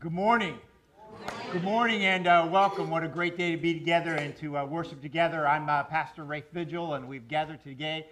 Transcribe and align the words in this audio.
Good 0.00 0.12
morning. 0.12 0.56
Good 1.50 1.64
morning 1.64 2.04
and 2.04 2.28
uh, 2.28 2.46
welcome. 2.48 2.88
What 2.88 3.02
a 3.02 3.08
great 3.08 3.36
day 3.36 3.50
to 3.50 3.56
be 3.56 3.74
together 3.74 4.14
and 4.14 4.36
to 4.36 4.58
uh, 4.58 4.64
worship 4.64 5.02
together. 5.02 5.44
I'm 5.44 5.68
uh, 5.68 5.82
Pastor 5.82 6.22
Rafe 6.22 6.44
Vigil, 6.52 6.94
and 6.94 7.08
we've 7.08 7.26
gathered 7.26 7.64
today, 7.64 8.06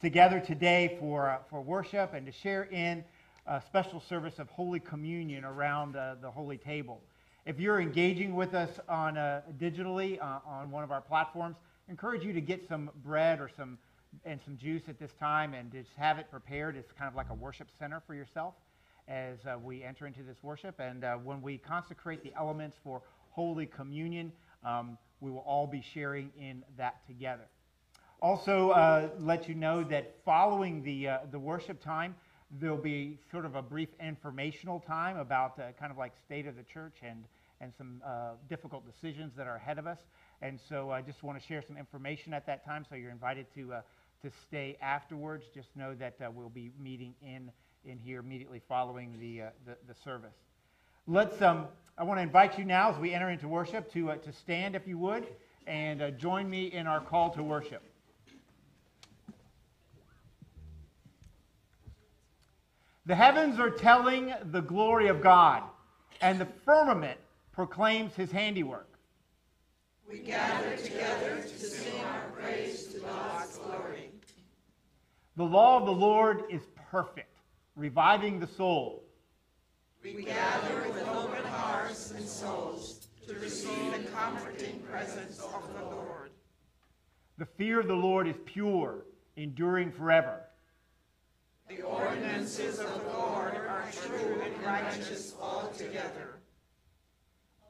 together 0.00 0.38
today 0.38 0.96
for, 1.00 1.30
uh, 1.30 1.38
for 1.50 1.60
worship 1.60 2.14
and 2.14 2.24
to 2.26 2.30
share 2.30 2.68
in 2.70 3.02
a 3.48 3.60
special 3.66 4.00
service 4.00 4.38
of 4.38 4.48
Holy 4.48 4.78
Communion 4.78 5.44
around 5.44 5.96
uh, 5.96 6.14
the 6.22 6.30
Holy 6.30 6.56
Table. 6.56 7.00
If 7.46 7.58
you're 7.58 7.80
engaging 7.80 8.36
with 8.36 8.54
us 8.54 8.70
on 8.88 9.18
uh, 9.18 9.42
digitally 9.58 10.22
on 10.22 10.70
one 10.70 10.84
of 10.84 10.92
our 10.92 11.00
platforms, 11.00 11.56
I 11.88 11.90
encourage 11.90 12.22
you 12.22 12.32
to 12.32 12.40
get 12.40 12.68
some 12.68 12.90
bread 13.04 13.40
or 13.40 13.50
some 13.56 13.78
and 14.24 14.38
some 14.44 14.56
juice 14.56 14.82
at 14.86 15.00
this 15.00 15.10
time 15.18 15.52
and 15.52 15.72
just 15.72 15.90
have 15.96 16.20
it 16.20 16.30
prepared. 16.30 16.76
It's 16.76 16.92
kind 16.92 17.08
of 17.08 17.16
like 17.16 17.30
a 17.30 17.34
worship 17.34 17.70
center 17.76 18.00
for 18.06 18.14
yourself 18.14 18.54
as 19.08 19.38
uh, 19.46 19.58
we 19.62 19.82
enter 19.82 20.06
into 20.06 20.22
this 20.22 20.42
worship. 20.42 20.80
And 20.80 21.04
uh, 21.04 21.16
when 21.16 21.42
we 21.42 21.58
consecrate 21.58 22.22
the 22.22 22.32
elements 22.36 22.76
for 22.82 23.02
Holy 23.30 23.66
Communion, 23.66 24.32
um, 24.64 24.96
we 25.20 25.30
will 25.30 25.44
all 25.46 25.66
be 25.66 25.82
sharing 25.82 26.30
in 26.38 26.62
that 26.76 27.06
together. 27.06 27.46
Also, 28.22 28.70
uh, 28.70 29.08
let 29.18 29.48
you 29.48 29.54
know 29.54 29.84
that 29.84 30.14
following 30.24 30.82
the, 30.82 31.08
uh, 31.08 31.18
the 31.30 31.38
worship 31.38 31.82
time, 31.82 32.14
there'll 32.60 32.76
be 32.76 33.18
sort 33.30 33.44
of 33.44 33.54
a 33.54 33.62
brief 33.62 33.88
informational 34.00 34.80
time 34.80 35.18
about 35.18 35.58
uh, 35.58 35.72
kind 35.78 35.90
of 35.90 35.98
like 35.98 36.12
state 36.24 36.46
of 36.46 36.56
the 36.56 36.62
church 36.62 36.98
and, 37.02 37.24
and 37.60 37.72
some 37.76 38.00
uh, 38.06 38.30
difficult 38.48 38.84
decisions 38.86 39.32
that 39.36 39.46
are 39.46 39.56
ahead 39.56 39.78
of 39.78 39.86
us. 39.86 39.98
And 40.40 40.58
so 40.68 40.90
I 40.90 41.02
just 41.02 41.22
want 41.22 41.40
to 41.40 41.46
share 41.46 41.62
some 41.66 41.76
information 41.76 42.32
at 42.32 42.46
that 42.46 42.64
time, 42.64 42.86
so 42.88 42.94
you're 42.94 43.10
invited 43.10 43.46
to, 43.56 43.74
to 44.22 44.30
stay 44.46 44.78
afterwards. 44.80 45.44
Just 45.54 45.68
know 45.76 45.94
that 45.94 46.14
we'll 46.34 46.48
be 46.48 46.70
meeting 46.80 47.14
in 47.22 47.50
in 47.86 47.98
here 47.98 48.20
immediately 48.20 48.62
following 48.68 49.16
the, 49.20 49.42
uh, 49.42 49.46
the, 49.66 49.76
the, 49.86 49.94
service. 50.02 50.34
Let's, 51.06 51.40
um, 51.42 51.66
I 51.98 52.04
want 52.04 52.18
to 52.18 52.22
invite 52.22 52.58
you 52.58 52.64
now 52.64 52.90
as 52.90 52.98
we 52.98 53.12
enter 53.12 53.28
into 53.28 53.46
worship 53.46 53.92
to, 53.92 54.12
uh, 54.12 54.16
to 54.16 54.32
stand, 54.32 54.74
if 54.74 54.86
you 54.88 54.96
would, 54.98 55.26
and 55.66 56.00
uh, 56.00 56.10
join 56.12 56.48
me 56.48 56.72
in 56.72 56.86
our 56.86 57.00
call 57.00 57.30
to 57.30 57.42
worship. 57.42 57.82
The 63.06 63.14
heavens 63.14 63.58
are 63.58 63.70
telling 63.70 64.32
the 64.44 64.62
glory 64.62 65.08
of 65.08 65.20
God, 65.20 65.62
and 66.22 66.40
the 66.40 66.48
firmament 66.64 67.18
proclaims 67.52 68.14
his 68.14 68.30
handiwork. 68.30 68.88
We 70.08 70.18
gather 70.18 70.76
together 70.76 71.42
to 71.42 71.58
sing 71.58 72.00
our 72.02 72.30
praise 72.30 72.86
to 72.94 73.00
God's 73.00 73.58
glory. 73.58 74.10
The 75.36 75.44
law 75.44 75.78
of 75.78 75.84
the 75.84 75.92
Lord 75.92 76.44
is 76.50 76.62
perfect 76.90 77.33
reviving 77.76 78.38
the 78.38 78.46
soul. 78.46 79.02
We 80.02 80.24
gather 80.24 80.88
with 80.88 81.08
open 81.08 81.44
hearts 81.44 82.10
and 82.12 82.26
souls 82.26 83.08
to 83.26 83.34
receive 83.34 83.92
the 83.92 84.10
comforting 84.10 84.80
presence 84.80 85.40
of 85.40 85.68
the 85.74 85.82
Lord. 85.82 86.30
The 87.38 87.46
fear 87.46 87.80
of 87.80 87.88
the 87.88 87.94
Lord 87.94 88.28
is 88.28 88.36
pure, 88.44 89.06
enduring 89.36 89.90
forever. 89.92 90.40
The 91.68 91.82
ordinances 91.82 92.78
of 92.78 92.92
the 92.92 93.18
Lord 93.18 93.56
are 93.56 93.88
true 93.90 94.42
and 94.42 94.62
righteous 94.64 95.34
altogether. 95.40 96.38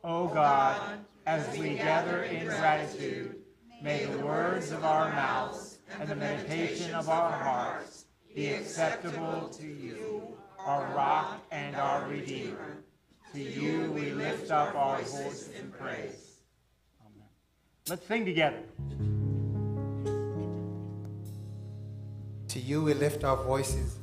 O 0.02 0.26
God, 0.26 0.98
as 1.26 1.56
we 1.56 1.76
gather 1.76 2.24
in 2.24 2.46
gratitude, 2.46 3.36
may 3.80 4.04
the 4.04 4.18
words 4.18 4.72
of 4.72 4.84
our 4.84 5.08
mouths 5.10 5.78
and 5.98 6.08
the 6.08 6.16
meditation 6.16 6.92
of 6.94 7.08
our 7.08 7.30
hearts 7.30 7.93
be 8.34 8.48
acceptable 8.48 9.48
to 9.48 9.66
you, 9.66 10.36
our 10.58 10.92
rock 10.94 11.40
and 11.52 11.76
our 11.76 12.08
redeemer. 12.08 12.78
To 13.32 13.40
you 13.40 13.90
we 13.92 14.10
lift 14.10 14.50
up 14.50 14.74
our 14.74 14.98
voice 14.98 15.50
in 15.58 15.70
praise. 15.70 16.40
Amen. 17.00 17.28
Let's 17.88 18.06
sing 18.06 18.24
together. 18.24 18.62
To 22.48 22.60
you 22.60 22.82
we 22.82 22.94
lift 22.94 23.24
our 23.24 23.36
voices 23.42 23.98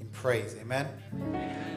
in 0.00 0.08
praise. 0.08 0.56
Amen. 0.60 0.88
Amen. 1.14 1.71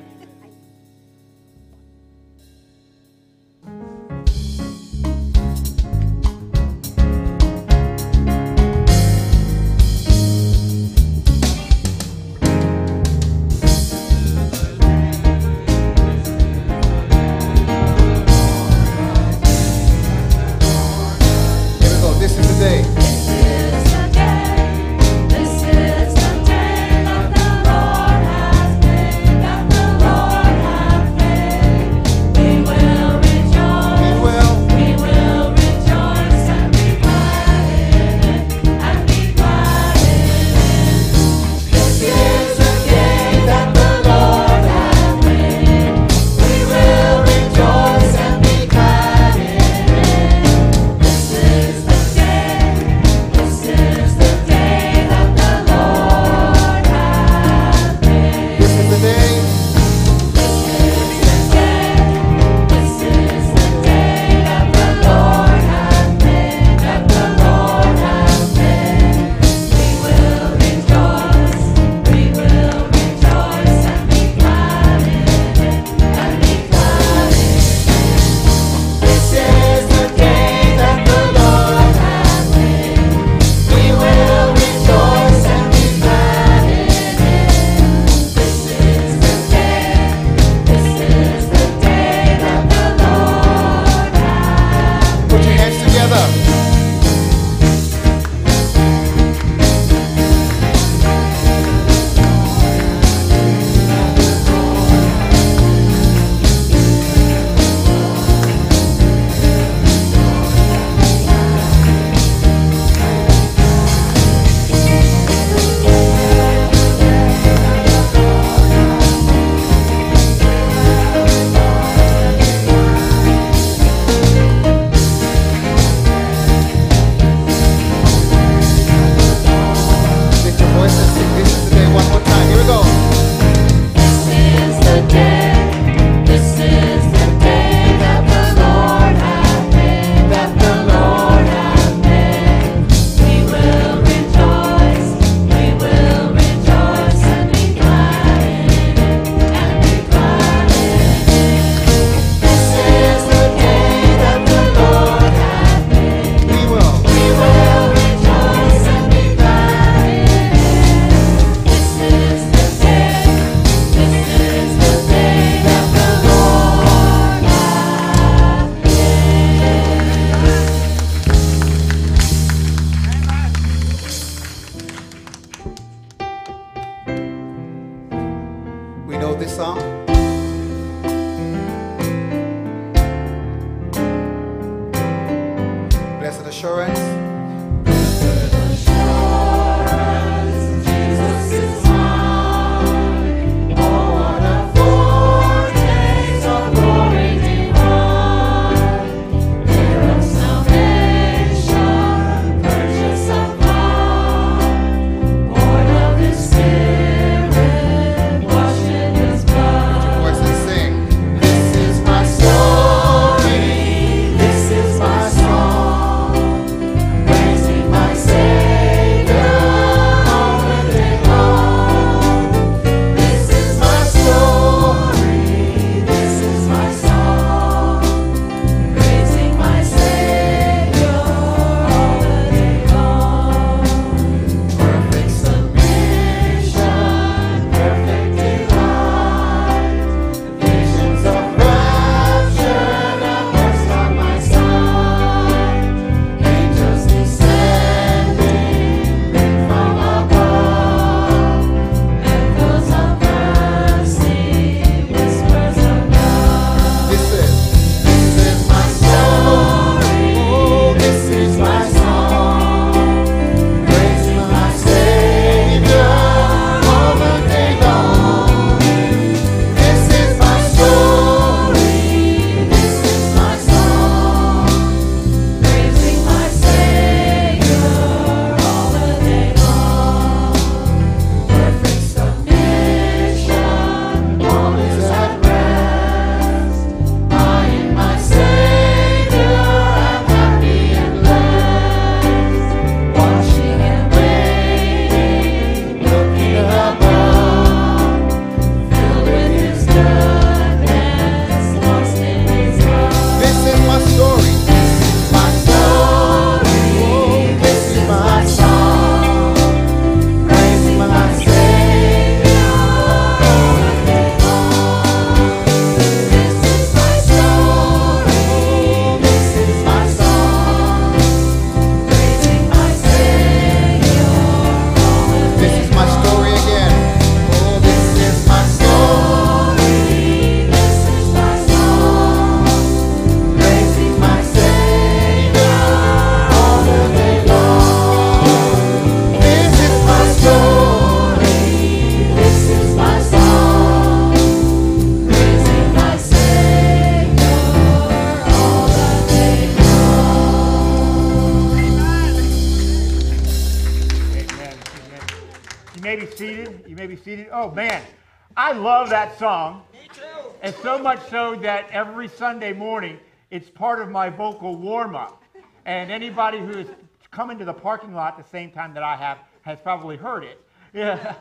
I 358.66 358.72
love 358.72 359.12
that 359.12 359.38
song. 359.38 359.84
Me 359.94 360.10
too. 360.12 360.24
And 360.64 360.74
so 360.82 360.98
much 360.98 361.20
so 361.30 361.56
that 361.58 361.88
every 361.92 362.28
Sunday 362.28 362.74
morning, 362.74 363.20
it's 363.52 363.70
part 363.70 364.02
of 364.02 364.10
my 364.10 364.28
vocal 364.32 364.76
warm 364.76 365.16
up. 365.16 365.44
And 365.86 366.10
anybody 366.10 366.58
who 366.58 366.78
has 366.78 366.88
come 367.30 367.52
into 367.52 367.64
the 367.64 367.76
parking 367.76 368.16
lot 368.16 368.40
the 368.40 368.50
same 368.50 368.72
time 368.72 368.96
that 368.96 369.04
I 369.04 369.18
have 369.18 369.38
has 369.62 369.80
probably 369.82 370.18
heard 370.18 370.44
it. 370.44 370.60
Yeah. 370.96 371.36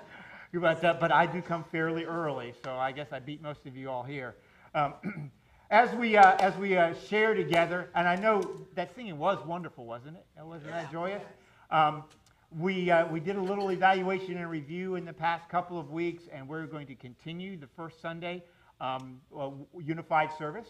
But, 0.53 0.85
uh, 0.85 0.97
but 1.01 1.13
I 1.13 1.25
do 1.25 1.41
come 1.41 1.65
fairly 1.73 2.05
early, 2.05 2.53
so 2.63 2.75
I 2.75 2.93
guess 2.93 3.07
I 3.11 3.21
beat 3.21 3.41
most 3.41 3.65
of 3.65 3.75
you 3.75 3.89
all 3.89 4.03
here. 4.03 4.35
Um, 4.75 4.93
as 5.71 5.95
we, 5.95 6.19
uh, 6.19 6.37
as 6.41 6.55
we 6.57 6.77
uh, 6.77 6.93
share 7.09 7.33
together, 7.33 7.89
and 7.95 8.07
I 8.07 8.17
know 8.17 8.43
that 8.75 8.95
singing 8.95 9.17
was 9.17 9.39
wonderful, 9.47 9.87
wasn't 9.87 10.17
it? 10.17 10.45
Wasn't 10.45 10.71
that 10.71 10.93
joyous? 10.93 11.23
Um, 11.71 12.05
we, 12.59 12.91
uh, 12.91 13.07
we 13.09 13.21
did 13.21 13.37
a 13.37 13.41
little 13.41 13.71
evaluation 13.71 14.37
and 14.37 14.49
review 14.49 14.95
in 14.95 15.05
the 15.05 15.13
past 15.13 15.49
couple 15.49 15.79
of 15.79 15.91
weeks, 15.91 16.25
and 16.33 16.49
we're 16.49 16.67
going 16.67 16.87
to 16.87 16.95
continue 16.95 17.57
the 17.57 17.67
first 17.77 18.01
Sunday 18.01 18.45
um, 18.81 19.21
uh, 19.37 19.51
unified 19.83 20.31
service. 20.39 20.69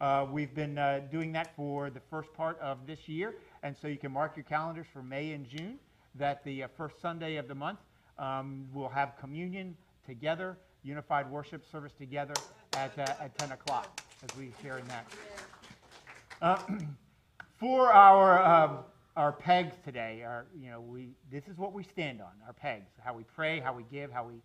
Uh, 0.00 0.26
we've 0.30 0.54
been 0.54 0.78
uh, 0.78 1.00
doing 1.10 1.32
that 1.32 1.54
for 1.56 1.90
the 1.90 2.00
first 2.10 2.32
part 2.34 2.58
of 2.60 2.86
this 2.86 3.08
year, 3.08 3.34
and 3.62 3.76
so 3.80 3.88
you 3.88 3.96
can 3.96 4.12
mark 4.12 4.36
your 4.36 4.44
calendars 4.44 4.86
for 4.92 5.02
May 5.02 5.32
and 5.32 5.48
June 5.48 5.78
that 6.14 6.44
the 6.44 6.64
uh, 6.64 6.68
first 6.76 7.00
Sunday 7.00 7.36
of 7.36 7.48
the 7.48 7.54
month 7.54 7.78
um, 8.18 8.66
we'll 8.72 8.88
have 8.88 9.16
communion 9.18 9.76
together, 10.06 10.56
unified 10.84 11.28
worship 11.28 11.64
service 11.68 11.92
together 11.98 12.34
at, 12.74 12.96
uh, 12.96 13.14
at 13.20 13.36
10 13.38 13.52
o'clock 13.52 14.00
as 14.22 14.36
we 14.36 14.52
share 14.62 14.78
in 14.78 14.86
that. 14.86 16.62
For 17.58 17.92
our 17.92 18.42
um, 18.44 18.78
our 19.16 19.32
pegs 19.32 19.76
today, 19.84 20.22
are, 20.24 20.46
you 20.58 20.70
know 20.70 20.80
we 20.80 21.10
this 21.30 21.44
is 21.46 21.56
what 21.56 21.72
we 21.72 21.84
stand 21.84 22.20
on. 22.20 22.32
Our 22.46 22.52
pegs, 22.52 22.90
how 23.02 23.14
we 23.14 23.24
pray, 23.24 23.60
how 23.60 23.72
we 23.72 23.84
give, 23.84 24.10
how 24.10 24.24
we 24.24 24.42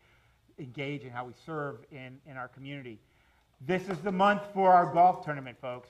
engage, 0.64 1.04
and 1.04 1.12
how 1.12 1.26
we 1.26 1.34
serve 1.46 1.78
in 1.92 2.20
in 2.26 2.38
our 2.38 2.48
community. 2.48 3.00
This 3.66 3.90
is 3.90 3.98
the 4.00 4.12
month 4.12 4.42
for 4.54 4.72
our 4.72 4.92
golf 4.94 5.26
tournament, 5.26 5.58
folks. 5.60 5.90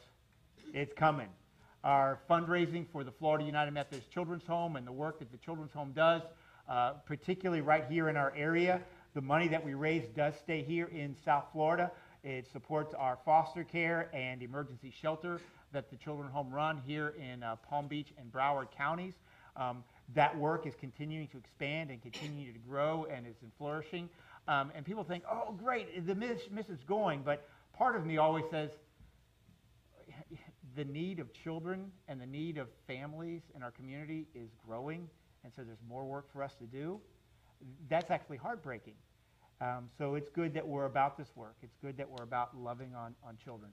It's 0.73 0.93
coming. 0.93 1.27
Our 1.83 2.19
fundraising 2.29 2.85
for 2.91 3.03
the 3.03 3.11
Florida 3.11 3.45
United 3.45 3.71
Methodist 3.71 4.09
Children's 4.11 4.45
Home 4.47 4.75
and 4.75 4.85
the 4.87 4.91
work 4.91 5.19
that 5.19 5.31
the 5.31 5.37
Children's 5.37 5.71
Home 5.73 5.91
does, 5.93 6.21
uh, 6.67 6.91
particularly 7.05 7.61
right 7.61 7.85
here 7.89 8.09
in 8.09 8.17
our 8.17 8.33
area. 8.35 8.81
The 9.13 9.21
money 9.21 9.47
that 9.49 9.63
we 9.63 9.73
raise 9.73 10.07
does 10.09 10.35
stay 10.37 10.61
here 10.61 10.87
in 10.87 11.15
South 11.23 11.45
Florida. 11.51 11.91
It 12.23 12.47
supports 12.51 12.93
our 12.93 13.17
foster 13.23 13.63
care 13.63 14.09
and 14.13 14.41
emergency 14.41 14.93
shelter 15.01 15.39
that 15.73 15.89
the 15.89 15.97
Children 15.97 16.29
Home 16.29 16.51
run 16.51 16.81
here 16.85 17.13
in 17.19 17.43
uh, 17.43 17.55
Palm 17.57 17.87
Beach 17.87 18.13
and 18.17 18.31
Broward 18.31 18.67
counties. 18.75 19.13
Um, 19.55 19.83
that 20.15 20.35
work 20.37 20.65
is 20.65 20.73
continuing 20.79 21.27
to 21.27 21.37
expand 21.37 21.91
and 21.91 22.01
continue 22.01 22.51
to 22.51 22.59
grow 22.59 23.05
and 23.13 23.27
is 23.27 23.35
flourishing. 23.57 24.09
Um, 24.47 24.71
and 24.73 24.85
people 24.85 25.03
think, 25.03 25.23
oh, 25.31 25.53
great, 25.53 26.07
the 26.07 26.15
miss, 26.15 26.39
miss 26.51 26.69
is 26.69 26.83
going. 26.87 27.21
But 27.23 27.47
part 27.73 27.95
of 27.95 28.05
me 28.05 28.17
always 28.17 28.45
says, 28.49 28.71
the 30.75 30.85
need 30.85 31.19
of 31.19 31.33
children 31.33 31.91
and 32.07 32.21
the 32.21 32.25
need 32.25 32.57
of 32.57 32.67
families 32.87 33.41
in 33.55 33.63
our 33.63 33.71
community 33.71 34.27
is 34.33 34.49
growing, 34.65 35.07
and 35.43 35.53
so 35.55 35.63
there's 35.63 35.81
more 35.87 36.05
work 36.05 36.31
for 36.31 36.43
us 36.43 36.55
to 36.55 36.65
do. 36.65 36.99
That's 37.89 38.11
actually 38.11 38.37
heartbreaking. 38.37 38.93
Um, 39.61 39.89
so 39.97 40.15
it's 40.15 40.29
good 40.29 40.53
that 40.53 40.65
we're 40.65 40.85
about 40.85 41.17
this 41.17 41.27
work. 41.35 41.55
It's 41.61 41.75
good 41.81 41.97
that 41.97 42.09
we're 42.09 42.23
about 42.23 42.57
loving 42.57 42.95
on, 42.95 43.13
on 43.23 43.37
children. 43.43 43.71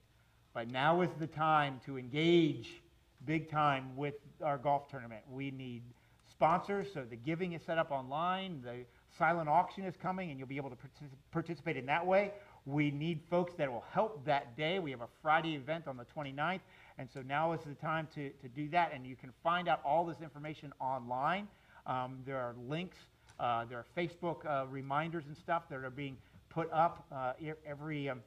But 0.56 0.70
now 0.70 1.02
is 1.02 1.10
the 1.20 1.26
time 1.26 1.82
to 1.84 1.98
engage 1.98 2.80
big 3.26 3.50
time 3.50 3.94
with 3.94 4.14
our 4.42 4.56
golf 4.56 4.88
tournament. 4.88 5.20
We 5.30 5.50
need 5.50 5.82
sponsors, 6.30 6.86
so 6.94 7.04
the 7.04 7.16
giving 7.16 7.52
is 7.52 7.60
set 7.66 7.76
up 7.76 7.90
online. 7.90 8.62
The 8.64 8.86
silent 9.18 9.50
auction 9.50 9.84
is 9.84 9.98
coming, 9.98 10.30
and 10.30 10.38
you'll 10.38 10.48
be 10.48 10.56
able 10.56 10.70
to 10.70 10.76
partic- 10.76 11.10
participate 11.30 11.76
in 11.76 11.84
that 11.84 12.06
way. 12.06 12.32
we 12.64 12.90
need 12.90 13.20
folks 13.28 13.52
that 13.58 13.70
will 13.70 13.84
help 13.92 14.24
that 14.24 14.56
day. 14.56 14.78
We 14.78 14.90
have 14.92 15.02
a 15.02 15.08
Friday 15.20 15.56
event 15.56 15.86
on 15.86 15.98
the 15.98 16.06
29th, 16.06 16.60
and 16.96 17.06
so 17.12 17.20
now 17.20 17.52
is 17.52 17.60
the 17.66 17.74
time 17.74 18.08
to, 18.14 18.30
to 18.30 18.48
do 18.48 18.70
that. 18.70 18.92
And 18.94 19.06
you 19.06 19.14
can 19.14 19.32
find 19.44 19.68
out 19.68 19.82
all 19.84 20.06
this 20.06 20.22
information 20.22 20.72
online. 20.80 21.48
Um, 21.86 22.20
there 22.24 22.38
are 22.38 22.54
links, 22.66 22.96
uh, 23.38 23.66
there 23.66 23.76
are 23.76 23.86
Facebook 23.94 24.46
uh, 24.46 24.66
reminders 24.68 25.24
and 25.26 25.36
stuff 25.36 25.64
that 25.68 25.84
are 25.84 25.90
being 25.90 26.16
put 26.48 26.72
up 26.72 27.04
uh, 27.12 27.34
every, 27.66 28.08
um, 28.08 28.22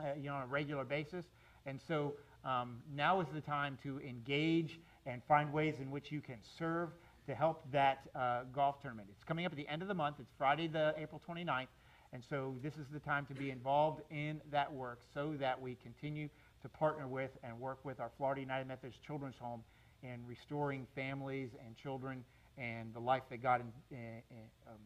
uh, 0.00 0.04
you 0.16 0.30
know, 0.30 0.36
on 0.36 0.44
a 0.44 0.46
regular 0.46 0.86
basis. 0.86 1.26
And 1.68 1.80
so 1.86 2.14
um, 2.44 2.78
now 2.94 3.20
is 3.20 3.26
the 3.34 3.42
time 3.42 3.78
to 3.82 4.00
engage 4.00 4.80
and 5.06 5.22
find 5.28 5.52
ways 5.52 5.74
in 5.80 5.90
which 5.90 6.10
you 6.10 6.20
can 6.20 6.38
serve 6.58 6.90
to 7.26 7.34
help 7.34 7.70
that 7.72 8.08
uh, 8.14 8.40
golf 8.54 8.80
tournament. 8.80 9.08
It's 9.12 9.24
coming 9.24 9.44
up 9.44 9.52
at 9.52 9.58
the 9.58 9.68
end 9.68 9.82
of 9.82 9.88
the 9.88 9.94
month. 9.94 10.16
It's 10.18 10.32
Friday, 10.38 10.66
the 10.66 10.94
April 10.96 11.20
29th. 11.28 11.66
And 12.14 12.22
so 12.30 12.54
this 12.62 12.72
is 12.74 12.86
the 12.90 13.00
time 13.00 13.26
to 13.26 13.34
be 13.34 13.50
involved 13.50 14.00
in 14.10 14.40
that 14.50 14.72
work 14.72 15.00
so 15.12 15.34
that 15.38 15.60
we 15.60 15.76
continue 15.82 16.30
to 16.62 16.68
partner 16.70 17.06
with 17.06 17.30
and 17.44 17.60
work 17.60 17.84
with 17.84 18.00
our 18.00 18.10
Florida 18.16 18.40
United 18.40 18.66
Methodist 18.66 19.02
Children's 19.06 19.36
Home 19.38 19.62
in 20.02 20.20
restoring 20.26 20.86
families 20.94 21.50
and 21.66 21.76
children 21.76 22.24
and 22.56 22.94
the 22.94 23.00
life 23.00 23.22
that 23.28 23.42
God 23.42 23.60
in, 23.60 23.96
in, 23.96 24.22
um, 24.66 24.78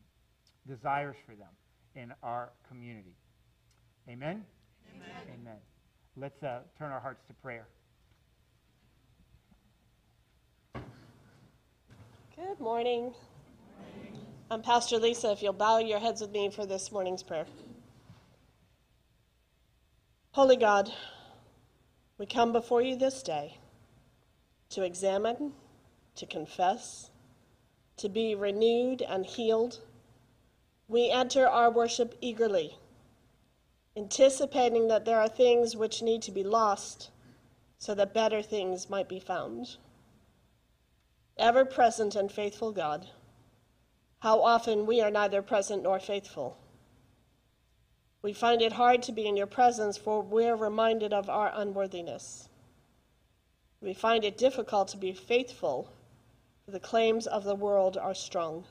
desires 0.67 1.17
for 1.25 1.37
them 1.37 1.49
in 1.95 2.13
our 2.25 2.51
community. 2.69 3.15
Amen? 4.09 4.45
Amen. 4.97 5.41
Amen. 5.41 5.72
Let's 6.15 6.43
uh, 6.43 6.61
turn 6.79 6.93
our 6.93 7.01
hearts 7.01 7.23
to 7.29 7.35
prayer. 7.35 7.67
Good 12.37 12.61
morning. 12.61 13.15
I'm 14.51 14.61
Pastor 14.61 14.99
Lisa. 14.99 15.33
If 15.33 15.43
you'll 15.43 15.55
bow 15.55 15.79
your 15.79 16.01
heads 16.01 16.21
with 16.21 16.31
me 16.31 16.51
for 16.51 16.67
this 16.67 16.93
morning's 16.93 17.23
prayer. 17.23 17.47
Holy 20.33 20.57
God, 20.57 20.93
we 22.19 22.27
come 22.27 22.53
before 22.53 22.83
you 22.83 22.95
this 22.95 23.23
day 23.23 23.57
to 24.69 24.83
examine, 24.83 25.53
to 26.17 26.27
confess, 26.27 27.11
to 27.97 28.11
be 28.11 28.35
renewed 28.35 29.01
and 29.01 29.25
healed. 29.25 29.81
We 30.89 31.11
enter 31.11 31.47
our 31.47 31.71
worship 31.71 32.19
eagerly, 32.21 32.77
anticipating 33.97 34.89
that 34.89 35.05
there 35.05 35.21
are 35.21 35.29
things 35.29 35.77
which 35.77 36.03
need 36.03 36.23
to 36.23 36.31
be 36.31 36.45
lost 36.45 37.11
so 37.79 37.95
that 37.95 38.15
better 38.15 38.43
things 38.43 38.89
might 38.89 39.09
be 39.09 39.21
found 39.21 39.77
ever 41.39 41.65
present 41.65 42.15
and 42.15 42.31
faithful 42.31 42.73
God, 42.73 43.09
how 44.21 44.43
often 44.43 44.87
we 44.87 45.01
are 45.01 45.11
neither 45.11 45.43
present 45.43 45.83
nor 45.83 45.99
faithful. 45.99 46.57
We 48.23 48.33
find 48.33 48.63
it 48.63 48.75
hard 48.75 49.03
to 49.05 49.13
be 49.13 49.27
in 49.27 49.37
your 49.37 49.47
presence, 49.47 49.97
for 49.97 50.23
we're 50.23 50.55
reminded 50.55 51.13
of 51.13 51.29
our 51.29 51.51
unworthiness. 51.55 52.49
We 53.81 53.95
find 53.95 54.25
it 54.25 54.39
difficult 54.39 54.89
to 54.89 54.97
be 54.97 55.13
faithful, 55.13 55.91
for 56.65 56.71
the 56.71 56.79
claims 56.79 57.27
of 57.27 57.43
the 57.43 57.57
world 57.57 57.97
are 57.97 58.15
strong. 58.15 58.65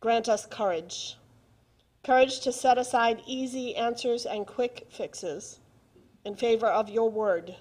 Grant 0.00 0.28
us 0.28 0.44
courage 0.44 1.16
courage 2.04 2.40
to 2.40 2.52
set 2.52 2.76
aside 2.76 3.22
easy 3.26 3.74
answers 3.74 4.26
and 4.26 4.46
quick 4.46 4.86
fixes 4.90 5.58
in 6.24 6.36
favor 6.36 6.66
of 6.66 6.90
your 6.90 7.10
word 7.10 7.56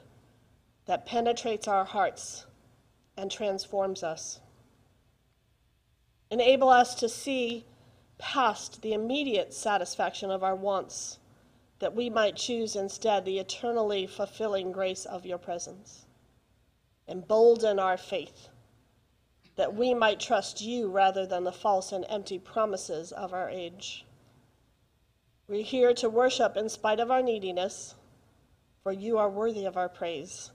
that 0.85 1.05
penetrates 1.05 1.67
our 1.67 1.85
hearts 1.85 2.45
and 3.17 3.31
transforms 3.31 4.03
us. 4.03 4.39
Enable 6.29 6.69
us 6.69 6.95
to 6.95 7.07
see 7.07 7.65
past 8.17 8.81
the 8.81 8.93
immediate 8.93 9.53
satisfaction 9.53 10.29
of 10.29 10.43
our 10.43 10.55
wants, 10.55 11.19
that 11.79 11.95
we 11.95 12.09
might 12.09 12.35
choose 12.35 12.75
instead 12.75 13.23
the 13.23 13.39
eternally 13.39 14.07
fulfilling 14.07 14.71
grace 14.71 15.05
of 15.05 15.25
your 15.25 15.37
presence. 15.37 16.05
Embolden 17.07 17.79
our 17.79 17.97
faith, 17.97 18.49
that 19.55 19.73
we 19.75 19.93
might 19.93 20.19
trust 20.19 20.61
you 20.61 20.89
rather 20.89 21.25
than 21.25 21.43
the 21.43 21.51
false 21.51 21.91
and 21.91 22.05
empty 22.09 22.39
promises 22.39 23.11
of 23.11 23.33
our 23.33 23.49
age. 23.49 24.05
We're 25.53 25.61
here 25.61 25.93
to 25.93 26.09
worship 26.09 26.57
in 26.57 26.67
spite 26.67 26.99
of 26.99 27.11
our 27.11 27.21
neediness, 27.21 27.93
for 28.81 28.91
you 28.91 29.19
are 29.19 29.29
worthy 29.29 29.65
of 29.65 29.77
our 29.77 29.87
praise 29.87 30.49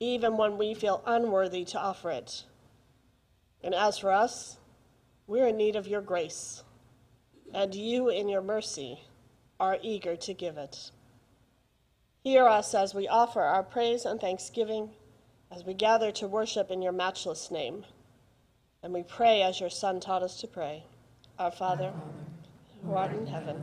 even 0.00 0.36
when 0.36 0.58
we 0.58 0.74
feel 0.74 1.00
unworthy 1.06 1.64
to 1.66 1.78
offer 1.78 2.10
it. 2.10 2.42
And 3.62 3.72
as 3.72 3.98
for 3.98 4.10
us, 4.10 4.56
we're 5.28 5.46
in 5.46 5.56
need 5.56 5.76
of 5.76 5.86
your 5.86 6.00
grace, 6.00 6.64
and 7.54 7.72
you, 7.72 8.08
in 8.08 8.28
your 8.28 8.42
mercy, 8.42 8.98
are 9.60 9.78
eager 9.80 10.16
to 10.16 10.34
give 10.34 10.58
it. 10.58 10.90
Hear 12.24 12.48
us 12.48 12.74
as 12.74 12.92
we 12.92 13.06
offer 13.06 13.42
our 13.42 13.62
praise 13.62 14.04
and 14.04 14.20
thanksgiving, 14.20 14.90
as 15.52 15.64
we 15.64 15.72
gather 15.72 16.10
to 16.10 16.26
worship 16.26 16.72
in 16.72 16.82
your 16.82 16.90
matchless 16.90 17.48
name. 17.48 17.84
And 18.82 18.92
we 18.92 19.04
pray 19.04 19.42
as 19.42 19.60
your 19.60 19.70
Son 19.70 20.00
taught 20.00 20.24
us 20.24 20.40
to 20.40 20.48
pray 20.48 20.82
Our 21.38 21.52
Father, 21.52 21.92
who 22.82 22.94
art 22.94 23.12
in 23.12 23.28
heaven, 23.28 23.62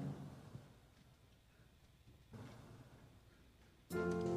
Amen. 3.93 4.30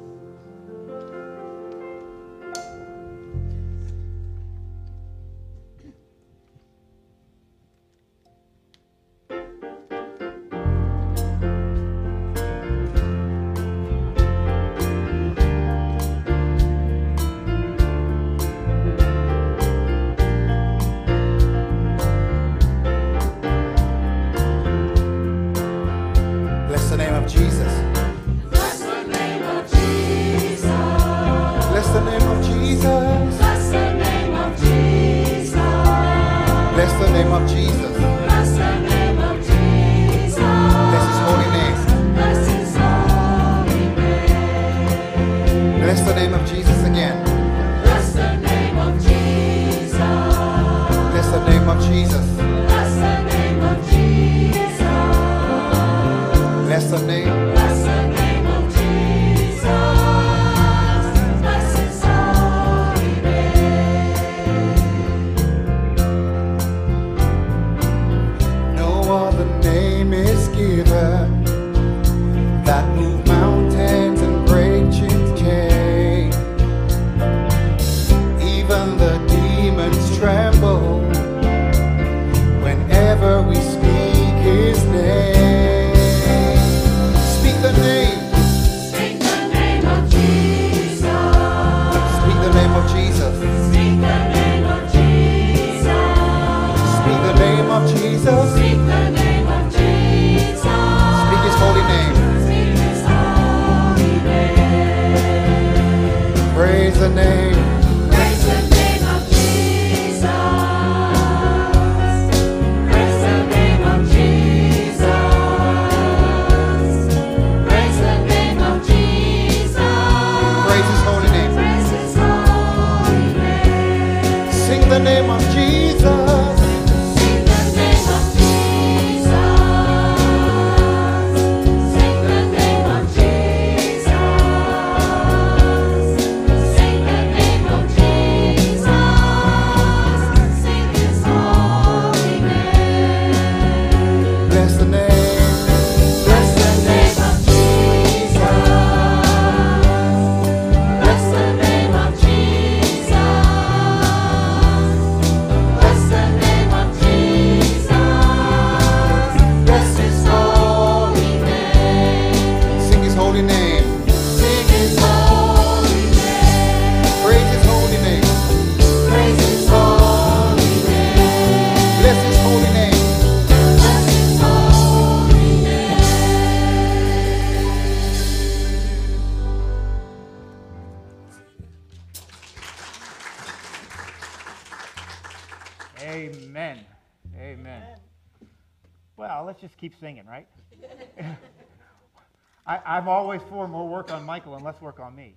Work 194.81 194.99
on 194.99 195.15
me. 195.15 195.35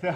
So 0.00 0.08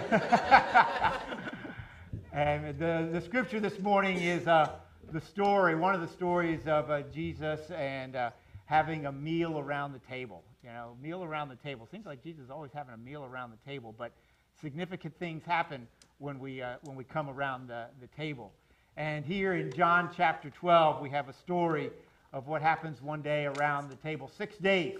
and 2.32 2.78
the, 2.78 3.08
the 3.12 3.20
scripture 3.20 3.60
this 3.60 3.78
morning 3.78 4.18
is 4.18 4.46
uh, 4.46 4.70
the 5.12 5.20
story, 5.20 5.74
one 5.74 5.94
of 5.94 6.00
the 6.00 6.08
stories 6.08 6.66
of 6.66 6.90
uh, 6.90 7.02
Jesus 7.12 7.60
and 7.70 8.16
uh, 8.16 8.30
having 8.66 9.06
a 9.06 9.12
meal 9.12 9.58
around 9.58 9.92
the 9.92 9.98
table. 10.00 10.42
You 10.62 10.70
know, 10.70 10.96
meal 11.02 11.22
around 11.22 11.50
the 11.50 11.56
table. 11.56 11.86
Seems 11.90 12.06
like 12.06 12.22
Jesus 12.22 12.44
is 12.44 12.50
always 12.50 12.72
having 12.72 12.94
a 12.94 12.98
meal 12.98 13.24
around 13.24 13.50
the 13.50 13.70
table, 13.70 13.94
but 13.96 14.12
significant 14.60 15.18
things 15.18 15.42
happen 15.44 15.86
when 16.18 16.38
we, 16.38 16.62
uh, 16.62 16.76
when 16.84 16.96
we 16.96 17.04
come 17.04 17.28
around 17.28 17.68
the, 17.68 17.86
the 18.00 18.06
table. 18.16 18.52
And 18.96 19.24
here 19.24 19.54
in 19.54 19.72
John 19.72 20.10
chapter 20.16 20.50
12, 20.50 21.02
we 21.02 21.10
have 21.10 21.28
a 21.28 21.32
story 21.32 21.90
of 22.32 22.46
what 22.46 22.62
happens 22.62 23.02
one 23.02 23.22
day 23.22 23.46
around 23.46 23.90
the 23.90 23.96
table. 23.96 24.30
Six 24.36 24.56
days. 24.56 24.98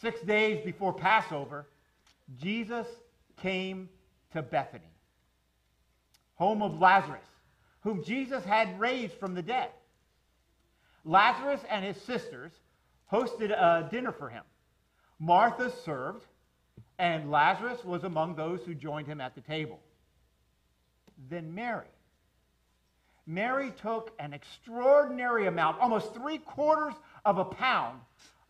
Six 0.00 0.20
days 0.22 0.64
before 0.64 0.92
Passover, 0.92 1.66
Jesus 2.40 2.86
came 3.40 3.88
to 4.32 4.42
Bethany, 4.42 4.92
home 6.34 6.62
of 6.62 6.78
Lazarus, 6.78 7.26
whom 7.80 8.04
Jesus 8.04 8.44
had 8.44 8.78
raised 8.80 9.14
from 9.14 9.34
the 9.34 9.42
dead. 9.42 9.70
Lazarus 11.04 11.60
and 11.68 11.84
his 11.84 12.00
sisters 12.02 12.52
hosted 13.12 13.50
a 13.50 13.88
dinner 13.90 14.12
for 14.12 14.28
him. 14.28 14.44
Martha 15.18 15.70
served, 15.84 16.24
and 16.98 17.30
Lazarus 17.30 17.84
was 17.84 18.04
among 18.04 18.34
those 18.34 18.60
who 18.62 18.74
joined 18.74 19.06
him 19.06 19.20
at 19.20 19.34
the 19.34 19.40
table. 19.40 19.80
Then 21.28 21.54
Mary. 21.54 21.86
Mary 23.26 23.72
took 23.80 24.12
an 24.18 24.32
extraordinary 24.32 25.46
amount, 25.46 25.80
almost 25.80 26.14
three 26.14 26.38
quarters 26.38 26.94
of 27.24 27.38
a 27.38 27.44
pound, 27.44 28.00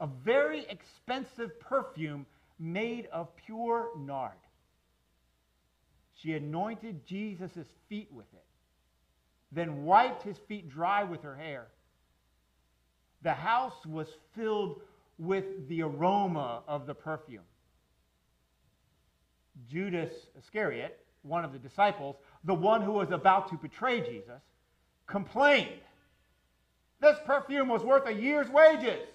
of 0.00 0.10
very 0.24 0.66
expensive 0.68 1.58
perfume 1.60 2.26
made 2.58 3.06
of 3.12 3.34
pure 3.36 3.88
nard. 3.98 4.32
She 6.14 6.34
anointed 6.34 7.06
Jesus' 7.06 7.66
feet 7.88 8.08
with 8.12 8.32
it, 8.32 8.44
then 9.50 9.84
wiped 9.84 10.22
his 10.22 10.36
feet 10.48 10.70
dry 10.70 11.04
with 11.04 11.22
her 11.22 11.34
hair. 11.34 11.66
The 13.22 13.32
house 13.32 13.86
was 13.86 14.06
filled 14.36 14.80
with 15.18 15.68
the 15.68 15.82
aroma 15.82 16.62
of 16.66 16.86
the 16.86 16.94
perfume. 16.94 17.42
Judas 19.68 20.12
Iscariot, 20.38 20.98
one 21.22 21.44
of 21.44 21.52
the 21.52 21.58
disciples, 21.58 22.16
the 22.44 22.54
one 22.54 22.82
who 22.82 22.92
was 22.92 23.10
about 23.10 23.50
to 23.50 23.56
betray 23.56 24.00
Jesus, 24.00 24.40
complained. 25.06 25.80
This 27.00 27.16
perfume 27.26 27.68
was 27.68 27.82
worth 27.82 28.06
a 28.06 28.12
year's 28.12 28.48
wages. 28.48 29.08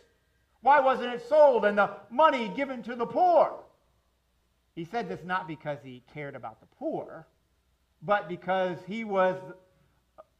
Why 0.61 0.79
wasn't 0.79 1.13
it 1.13 1.27
sold 1.27 1.65
and 1.65 1.77
the 1.77 1.91
money 2.09 2.49
given 2.49 2.83
to 2.83 2.95
the 2.95 3.05
poor? 3.05 3.63
He 4.75 4.85
said 4.85 5.09
this 5.09 5.23
not 5.23 5.47
because 5.47 5.79
he 5.83 6.03
cared 6.13 6.35
about 6.35 6.59
the 6.59 6.67
poor, 6.77 7.27
but 8.01 8.29
because 8.29 8.77
he 8.87 9.03
was 9.03 9.35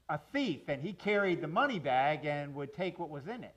a 0.10 0.19
thief 0.32 0.62
and 0.67 0.82
he 0.82 0.93
carried 0.93 1.41
the 1.41 1.47
money 1.47 1.80
bag 1.80 2.25
and 2.25 2.53
would 2.56 2.73
take 2.73 2.99
what 2.99 3.10
was 3.10 3.27
in 3.27 3.43
it. 3.43 3.56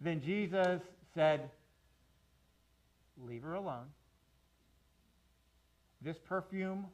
Then 0.00 0.20
Jesus 0.20 0.80
said, 1.14 1.50
Leave 3.22 3.42
her 3.42 3.54
alone. 3.54 3.86
This 6.00 6.16
perfume 6.18 6.86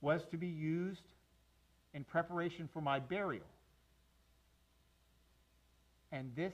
was 0.00 0.22
to 0.30 0.38
be 0.38 0.46
used 0.46 1.02
in 1.92 2.04
preparation 2.04 2.68
for 2.72 2.80
my 2.80 2.98
burial. 2.98 3.44
And 6.14 6.30
this 6.36 6.52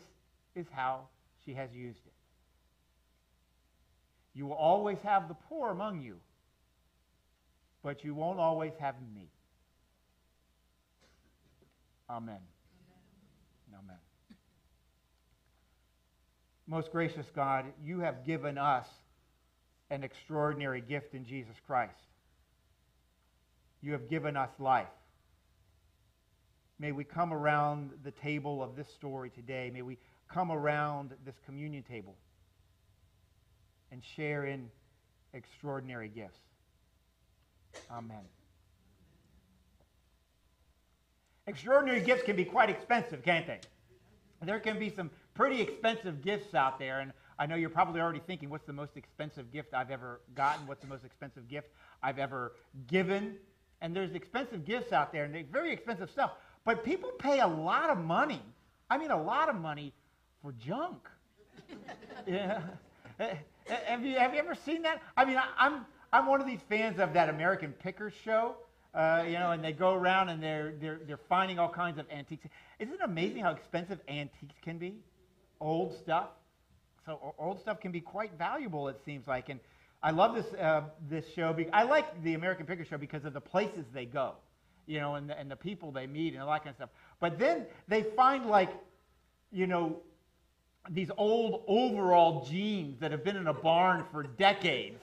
is 0.57 0.67
how 0.73 1.03
she 1.45 1.53
has 1.53 1.69
used 1.75 2.01
it. 2.07 2.13
You 4.33 4.47
will 4.47 4.55
always 4.55 4.97
have 5.03 5.29
the 5.29 5.35
poor 5.35 5.71
among 5.71 6.01
you, 6.01 6.17
but 7.83 8.03
you 8.03 8.15
won't 8.15 8.41
always 8.41 8.73
have 8.81 8.95
me. 9.15 9.29
Amen. 12.09 12.39
Amen. 13.75 13.85
Amen. 13.85 13.97
Most 16.67 16.91
gracious 16.91 17.27
God, 17.37 17.67
you 17.85 18.01
have 18.01 18.25
given 18.25 18.57
us 18.57 18.87
an 19.91 20.05
extraordinary 20.05 20.81
gift 20.81 21.15
in 21.15 21.27
Jesus 21.27 21.57
Christ. 21.67 21.93
You 23.83 23.93
have 23.93 24.09
given 24.09 24.39
us 24.39 24.51
life. 24.59 24.87
May 26.81 26.93
we 26.93 27.05
come 27.05 27.35
around 27.35 27.91
the 28.05 28.11
table 28.11 28.63
of 28.63 28.75
this 28.75 28.89
story 28.89 29.29
today. 29.29 29.71
May 29.71 29.83
we 29.83 29.99
come 30.33 30.51
around 30.51 31.13
this 31.27 31.35
communion 31.45 31.83
table 31.83 32.17
and 33.93 34.03
share 34.03 34.47
in 34.47 34.71
extraordinary 35.35 36.09
gifts. 36.09 36.39
Amen. 37.91 38.25
Extraordinary 41.47 42.01
gifts 42.01 42.23
can 42.23 42.35
be 42.35 42.47
quite 42.47 42.71
expensive, 42.71 43.23
can't 43.23 43.47
they? 43.47 43.61
There 44.41 44.59
can 44.59 44.79
be 44.79 44.89
some 44.89 45.11
pretty 45.35 45.61
expensive 45.61 46.23
gifts 46.23 46.55
out 46.55 46.79
there, 46.79 47.01
and 47.01 47.13
I 47.39 47.45
know 47.45 47.57
you're 47.57 47.69
probably 47.69 48.01
already 48.01 48.23
thinking, 48.27 48.49
what's 48.49 48.65
the 48.65 48.73
most 48.73 48.97
expensive 48.97 49.53
gift 49.53 49.75
I've 49.75 49.91
ever 49.91 50.23
gotten? 50.35 50.67
What's 50.67 50.81
the 50.81 50.89
most 50.89 51.05
expensive 51.05 51.47
gift 51.47 51.69
I've 52.03 52.19
ever 52.19 52.53
given? 52.87 53.37
And 53.83 53.95
there's 53.95 54.13
expensive 54.13 54.65
gifts 54.65 54.93
out 54.93 55.13
there, 55.13 55.25
and 55.25 55.47
very 55.51 55.73
expensive 55.73 56.11
stuff. 56.11 56.33
But 56.65 56.85
people 56.85 57.11
pay 57.19 57.41
a 57.41 57.47
lot 57.47 57.91
of 57.91 57.99
money. 57.99 58.43
I 58.89 58.99
mean, 58.99 59.11
a 59.11 59.23
lot 59.23 59.49
of 59.49 59.57
money 59.57 59.93
for 60.43 60.53
junk. 60.53 61.09
yeah. 62.27 62.61
Have 63.87 64.05
you, 64.05 64.19
have 64.19 64.35
you 64.35 64.41
ever 64.41 64.55
seen 64.55 64.83
that? 64.83 65.03
I 65.17 65.25
mean, 65.25 65.41
I'm, 65.59 65.87
I'm 66.13 66.27
one 66.27 66.41
of 66.41 66.47
these 66.47 66.61
fans 66.69 66.99
of 66.99 67.13
that 67.15 67.29
American 67.29 67.73
Pickers 67.73 68.13
show. 68.25 68.57
Uh, 68.93 69.23
you 69.25 69.35
know, 69.35 69.53
and 69.53 69.63
they 69.63 69.73
go 69.73 69.95
around 69.95 70.31
and 70.31 70.43
they're, 70.43 70.73
they're, 70.81 71.01
they're 71.07 71.21
finding 71.29 71.61
all 71.61 71.69
kinds 71.69 71.99
of 71.99 72.07
antiques. 72.11 72.47
Isn't 72.81 72.95
it 72.95 73.01
amazing 73.05 73.43
how 73.43 73.53
expensive 73.53 74.01
antiques 74.09 74.57
can 74.63 74.79
be? 74.79 74.97
Old 75.61 75.97
stuff. 75.97 76.31
So 77.07 77.35
old 77.39 77.61
stuff 77.61 77.81
can 77.81 77.93
be 77.93 78.01
quite 78.01 78.33
valuable, 78.37 78.89
it 78.89 79.01
seems 79.05 79.29
like. 79.29 79.49
And 79.49 79.61
I 80.03 80.11
love 80.11 80.35
this, 80.35 80.53
uh, 80.55 80.83
this 81.09 81.25
show. 81.35 81.53
Be- 81.53 81.71
I 81.73 81.85
like 81.85 82.23
the 82.25 82.35
American 82.35 82.67
Pickers 82.67 82.89
show 82.89 82.99
because 82.99 83.25
of 83.25 83.33
the 83.33 83.41
places 83.41 83.85
they 83.95 84.07
go, 84.07 84.35
you 84.91 85.01
know, 85.01 85.15
and 85.15 85.31
the, 85.31 85.39
and 85.39 85.51
the 85.51 85.57
people 85.57 85.93
they 85.93 86.07
meet 86.07 86.35
and 86.35 86.43
all 86.43 86.51
that 86.51 86.65
kind 86.65 86.71
of 86.71 86.77
stuff. 86.77 86.91
But 87.21 87.39
then 87.39 87.67
they 87.89 88.03
find, 88.03 88.47
like, 88.47 88.71
you 89.53 89.67
know, 89.67 90.01
these 90.91 91.11
old 91.17 91.63
overall 91.67 92.45
jeans 92.45 92.99
that 93.01 93.11
have 93.13 93.23
been 93.23 93.37
in 93.37 93.47
a 93.47 93.55
barn 93.55 94.05
for 94.11 94.23
decades 94.23 95.01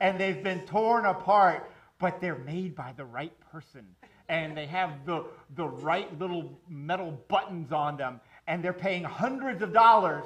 and 0.00 0.18
they've 0.20 0.42
been 0.42 0.60
torn 0.60 1.04
apart 1.04 1.70
but 1.98 2.20
they're 2.20 2.38
made 2.38 2.74
by 2.74 2.92
the 2.96 3.04
right 3.04 3.32
person. 3.52 3.86
And 4.28 4.56
they 4.56 4.66
have 4.66 5.06
the, 5.06 5.24
the 5.54 5.66
right 5.66 6.18
little 6.18 6.58
metal 6.68 7.18
buttons 7.28 7.72
on 7.72 7.96
them. 7.96 8.20
And 8.46 8.62
they're 8.62 8.72
paying 8.72 9.04
hundreds 9.04 9.62
of 9.62 9.72
dollars 9.72 10.24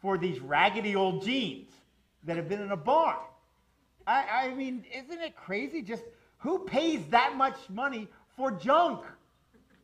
for 0.00 0.18
these 0.18 0.40
raggedy 0.40 0.96
old 0.96 1.24
jeans 1.24 1.70
that 2.24 2.36
have 2.36 2.48
been 2.48 2.60
in 2.60 2.72
a 2.72 2.76
barn. 2.76 3.16
I, 4.06 4.48
I 4.48 4.54
mean, 4.54 4.84
isn't 4.92 5.20
it 5.20 5.36
crazy? 5.36 5.82
Just 5.82 6.02
who 6.38 6.60
pays 6.60 7.00
that 7.10 7.36
much 7.36 7.56
money 7.70 8.08
for 8.36 8.50
junk? 8.50 9.04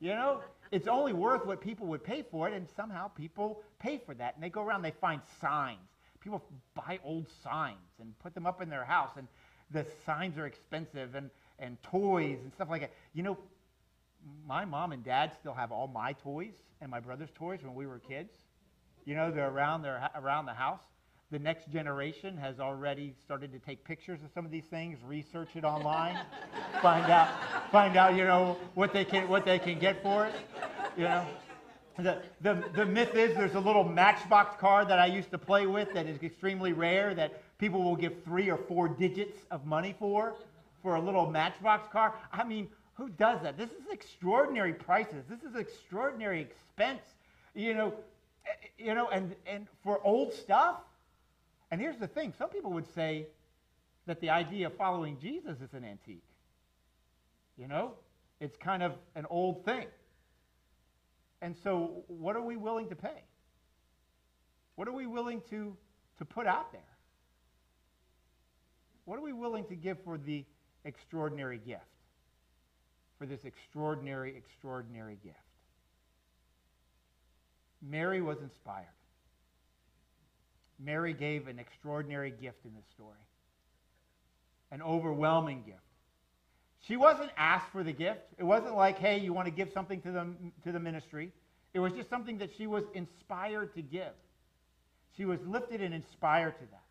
You 0.00 0.10
know, 0.10 0.40
it's 0.70 0.88
only 0.88 1.12
worth 1.12 1.44
what 1.46 1.60
people 1.60 1.86
would 1.88 2.04
pay 2.04 2.22
for 2.30 2.48
it, 2.48 2.54
and 2.54 2.66
somehow 2.76 3.08
people 3.08 3.62
pay 3.78 3.98
for 3.98 4.14
that. 4.14 4.34
And 4.34 4.42
they 4.42 4.50
go 4.50 4.62
around, 4.62 4.82
they 4.82 4.92
find 4.92 5.20
signs. 5.40 5.78
People 6.20 6.42
buy 6.74 6.98
old 7.04 7.26
signs 7.42 7.76
and 8.00 8.18
put 8.18 8.34
them 8.34 8.46
up 8.46 8.62
in 8.62 8.68
their 8.68 8.84
house, 8.84 9.10
and 9.16 9.26
the 9.70 9.86
signs 10.04 10.36
are 10.38 10.46
expensive 10.46 11.14
and, 11.14 11.30
and 11.58 11.82
toys 11.82 12.38
and 12.42 12.52
stuff 12.52 12.68
like 12.70 12.82
that. 12.82 12.92
You 13.14 13.22
know, 13.22 13.38
my 14.46 14.64
mom 14.64 14.92
and 14.92 15.02
dad 15.04 15.32
still 15.40 15.54
have 15.54 15.72
all 15.72 15.86
my 15.86 16.12
toys 16.12 16.54
and 16.80 16.90
my 16.90 17.00
brother's 17.00 17.30
toys 17.34 17.60
when 17.62 17.74
we 17.74 17.86
were 17.86 17.98
kids. 17.98 18.32
You 19.04 19.14
know, 19.14 19.30
they're 19.30 19.48
around, 19.48 19.82
they're 19.82 20.10
around 20.14 20.46
the 20.46 20.52
house. 20.54 20.80
The 21.30 21.38
next 21.38 21.70
generation 21.70 22.36
has 22.38 22.58
already 22.58 23.14
started 23.22 23.52
to 23.52 23.60
take 23.60 23.84
pictures 23.84 24.18
of 24.24 24.30
some 24.34 24.44
of 24.44 24.50
these 24.50 24.64
things, 24.64 24.98
research 25.06 25.50
it 25.54 25.64
online, 25.64 26.18
find 26.82 27.08
out, 27.10 27.28
find 27.70 27.96
out, 27.96 28.16
you 28.16 28.24
know, 28.24 28.56
what 28.74 28.92
they 28.92 29.04
can, 29.04 29.28
what 29.28 29.44
they 29.44 29.60
can 29.60 29.78
get 29.78 30.02
for 30.02 30.26
it. 30.26 30.34
You 30.96 31.04
know, 31.04 31.26
the, 31.98 32.18
the, 32.40 32.64
the 32.74 32.84
myth 32.84 33.14
is 33.14 33.36
there's 33.36 33.54
a 33.54 33.60
little 33.60 33.84
matchbox 33.84 34.56
card 34.60 34.88
that 34.88 34.98
I 34.98 35.06
used 35.06 35.30
to 35.30 35.38
play 35.38 35.66
with 35.66 35.92
that 35.94 36.06
is 36.06 36.20
extremely 36.20 36.72
rare 36.72 37.14
that 37.14 37.42
people 37.58 37.82
will 37.82 37.96
give 37.96 38.24
three 38.24 38.50
or 38.50 38.56
four 38.56 38.88
digits 38.88 39.38
of 39.52 39.66
money 39.66 39.94
for, 40.00 40.34
for 40.82 40.96
a 40.96 41.00
little 41.00 41.30
matchbox 41.30 41.86
car. 41.92 42.14
I 42.32 42.42
mean, 42.42 42.68
who 42.94 43.08
does 43.08 43.40
that? 43.42 43.56
This 43.56 43.70
is 43.70 43.86
extraordinary 43.92 44.72
prices. 44.72 45.24
This 45.28 45.42
is 45.48 45.54
extraordinary 45.54 46.40
expense. 46.40 47.02
You 47.54 47.74
know, 47.74 47.94
eh, 48.46 48.50
you 48.78 48.94
know, 48.94 49.08
and, 49.10 49.36
and 49.46 49.68
for 49.84 50.00
old 50.04 50.32
stuff. 50.32 50.76
And 51.70 51.80
here's 51.80 51.98
the 51.98 52.08
thing 52.08 52.32
some 52.38 52.50
people 52.50 52.72
would 52.72 52.92
say 52.94 53.26
that 54.06 54.20
the 54.20 54.30
idea 54.30 54.66
of 54.66 54.76
following 54.76 55.18
Jesus 55.20 55.60
is 55.60 55.72
an 55.72 55.84
antique. 55.84 56.24
You 57.56 57.68
know, 57.68 57.92
It's 58.40 58.56
kind 58.56 58.82
of 58.82 58.92
an 59.14 59.26
old 59.28 59.64
thing. 59.64 59.86
And 61.42 61.54
so, 61.62 62.04
what 62.08 62.36
are 62.36 62.42
we 62.42 62.56
willing 62.56 62.88
to 62.88 62.96
pay? 62.96 63.22
What 64.76 64.88
are 64.88 64.92
we 64.92 65.06
willing 65.06 65.42
to, 65.50 65.76
to 66.18 66.24
put 66.24 66.46
out 66.46 66.72
there? 66.72 66.80
What 69.04 69.18
are 69.18 69.22
we 69.22 69.32
willing 69.32 69.66
to 69.66 69.74
give 69.74 69.98
for 70.04 70.18
the 70.18 70.44
extraordinary 70.84 71.58
gift? 71.58 71.82
For 73.18 73.26
this 73.26 73.40
extraordinary, 73.44 74.34
extraordinary 74.36 75.18
gift. 75.22 75.36
Mary 77.82 78.22
was 78.22 78.38
inspired. 78.40 78.86
Mary 80.82 81.12
gave 81.12 81.48
an 81.48 81.58
extraordinary 81.58 82.30
gift 82.30 82.64
in 82.64 82.74
this 82.74 82.84
story, 82.94 83.26
an 84.70 84.82
overwhelming 84.82 85.62
gift. 85.64 85.78
She 86.86 86.96
wasn't 86.96 87.30
asked 87.36 87.70
for 87.72 87.84
the 87.84 87.92
gift. 87.92 88.20
It 88.38 88.44
wasn't 88.44 88.74
like, 88.74 88.98
hey, 88.98 89.18
you 89.18 89.32
want 89.32 89.46
to 89.46 89.52
give 89.52 89.70
something 89.72 90.00
to 90.00 90.10
the, 90.10 90.26
to 90.64 90.72
the 90.72 90.80
ministry. 90.80 91.32
It 91.74 91.80
was 91.80 91.92
just 91.92 92.08
something 92.08 92.38
that 92.38 92.50
she 92.56 92.66
was 92.66 92.84
inspired 92.94 93.74
to 93.74 93.82
give. 93.82 94.12
She 95.16 95.24
was 95.24 95.38
lifted 95.46 95.82
and 95.82 95.92
inspired 95.94 96.56
to 96.58 96.64
that. 96.70 96.82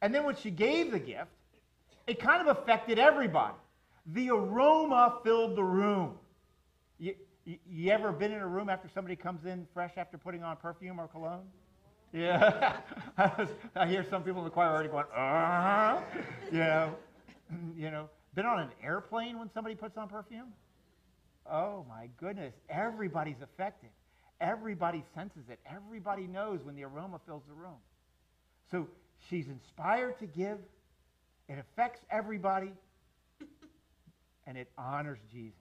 And 0.00 0.14
then 0.14 0.24
when 0.24 0.36
she 0.36 0.50
gave 0.50 0.92
the 0.92 0.98
gift, 0.98 1.30
it 2.06 2.20
kind 2.20 2.46
of 2.46 2.56
affected 2.56 2.98
everybody. 2.98 3.54
The 4.06 4.30
aroma 4.30 5.18
filled 5.24 5.56
the 5.56 5.64
room. 5.64 6.14
You, 6.98 7.14
you, 7.44 7.58
you 7.68 7.90
ever 7.90 8.12
been 8.12 8.32
in 8.32 8.40
a 8.40 8.46
room 8.46 8.68
after 8.68 8.88
somebody 8.94 9.16
comes 9.16 9.46
in 9.46 9.66
fresh 9.74 9.92
after 9.96 10.18
putting 10.18 10.44
on 10.44 10.56
perfume 10.56 11.00
or 11.00 11.08
cologne? 11.08 11.46
Yeah. 12.14 12.76
I 13.74 13.86
hear 13.88 14.06
some 14.08 14.22
people 14.22 14.40
in 14.40 14.44
the 14.44 14.50
choir 14.50 14.70
already 14.70 14.88
going, 14.88 15.06
uh-huh. 15.14 16.00
You 16.52 16.58
know, 16.58 16.94
you 17.76 17.90
know, 17.90 18.08
been 18.36 18.46
on 18.46 18.60
an 18.60 18.70
airplane 18.82 19.38
when 19.38 19.50
somebody 19.52 19.74
puts 19.74 19.98
on 19.98 20.08
perfume? 20.08 20.52
Oh 21.50 21.84
my 21.88 22.08
goodness. 22.18 22.54
Everybody's 22.70 23.42
affected. 23.42 23.90
Everybody 24.40 25.04
senses 25.14 25.42
it. 25.50 25.58
Everybody 25.68 26.28
knows 26.28 26.60
when 26.62 26.76
the 26.76 26.84
aroma 26.84 27.20
fills 27.26 27.42
the 27.48 27.54
room. 27.54 27.78
So 28.70 28.86
she's 29.28 29.46
inspired 29.48 30.18
to 30.20 30.26
give. 30.26 30.58
It 31.48 31.58
affects 31.58 32.00
everybody. 32.10 32.72
And 34.46 34.56
it 34.56 34.70
honors 34.78 35.18
Jesus. 35.32 35.58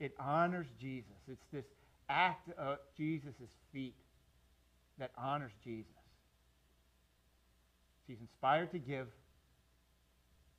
It 0.00 0.14
honors 0.18 0.66
Jesus. 0.80 1.10
It's 1.30 1.46
this 1.52 1.64
act 2.08 2.48
of 2.58 2.78
Jesus' 2.96 3.34
feet 3.72 3.94
that 4.98 5.10
honors 5.16 5.52
Jesus. 5.62 5.92
She's 8.06 8.20
inspired 8.20 8.70
to 8.72 8.78
give, 8.78 9.08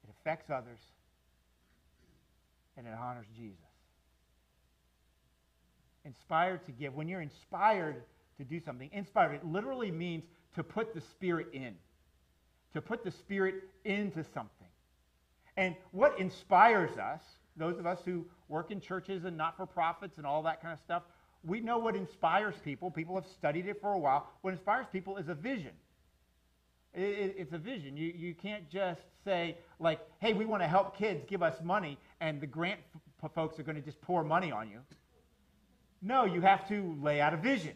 it 0.04 0.10
affects 0.20 0.50
others, 0.50 0.80
and 2.78 2.86
it 2.86 2.94
honors 2.94 3.26
Jesus. 3.36 3.58
Inspired 6.06 6.66
to 6.66 6.72
give. 6.72 6.94
When 6.94 7.08
you're 7.08 7.22
inspired 7.22 8.04
to 8.38 8.44
do 8.44 8.60
something, 8.60 8.90
inspired, 8.94 9.34
it 9.34 9.46
literally 9.46 9.92
means 9.92 10.24
to 10.56 10.64
put 10.64 10.94
the 10.94 11.02
Spirit 11.02 11.48
in, 11.54 11.76
to 12.74 12.82
put 12.82 13.04
the 13.04 13.12
Spirit 13.12 13.56
into 13.86 14.24
something. 14.34 14.68
And 15.56 15.76
what 15.92 16.20
inspires 16.20 16.98
us, 16.98 17.22
those 17.56 17.80
of 17.80 17.86
us 17.86 18.00
who 18.06 18.26
work 18.48 18.72
in 18.72 18.80
churches 18.80 19.26
and 19.26 19.36
not 19.36 19.58
for 19.58 19.66
profits 19.66 20.18
and 20.18 20.28
all 20.28 20.44
that 20.44 20.62
kind 20.62 20.74
of 20.74 20.80
stuff, 20.80 21.04
we 21.48 21.62
know 21.62 21.78
what 21.78 21.96
inspires 21.96 22.56
people. 22.64 22.92
People 22.92 23.16
have 23.16 23.26
studied 23.26 23.68
it 23.68 23.80
for 23.82 23.94
a 23.94 23.98
while. 23.98 24.30
What 24.42 24.54
inspires 24.54 24.86
people 24.92 25.18
is 25.18 25.30
a 25.30 25.34
vision. 25.34 25.72
It, 26.94 27.02
it, 27.02 27.36
it's 27.38 27.54
a 27.54 27.58
vision. 27.58 27.96
You, 27.96 28.14
you 28.16 28.36
can't 28.36 28.70
just 28.70 29.02
say, 29.24 29.58
like, 29.80 30.00
hey, 30.20 30.34
we 30.34 30.46
want 30.46 30.62
to 30.62 30.68
help 30.68 30.98
kids, 30.98 31.24
give 31.28 31.42
us 31.42 31.56
money, 31.64 31.98
and 32.20 32.42
the 32.42 32.48
grant 32.48 32.80
f- 33.24 33.32
folks 33.34 33.60
are 33.60 33.64
going 33.64 33.76
to 33.76 33.82
just 33.82 34.02
pour 34.02 34.24
money 34.24 34.52
on 34.52 34.70
you. 34.70 34.80
No, 36.02 36.26
you 36.26 36.42
have 36.42 36.68
to 36.68 36.98
lay 37.02 37.22
out 37.22 37.34
a 37.34 37.38
vision. 37.38 37.76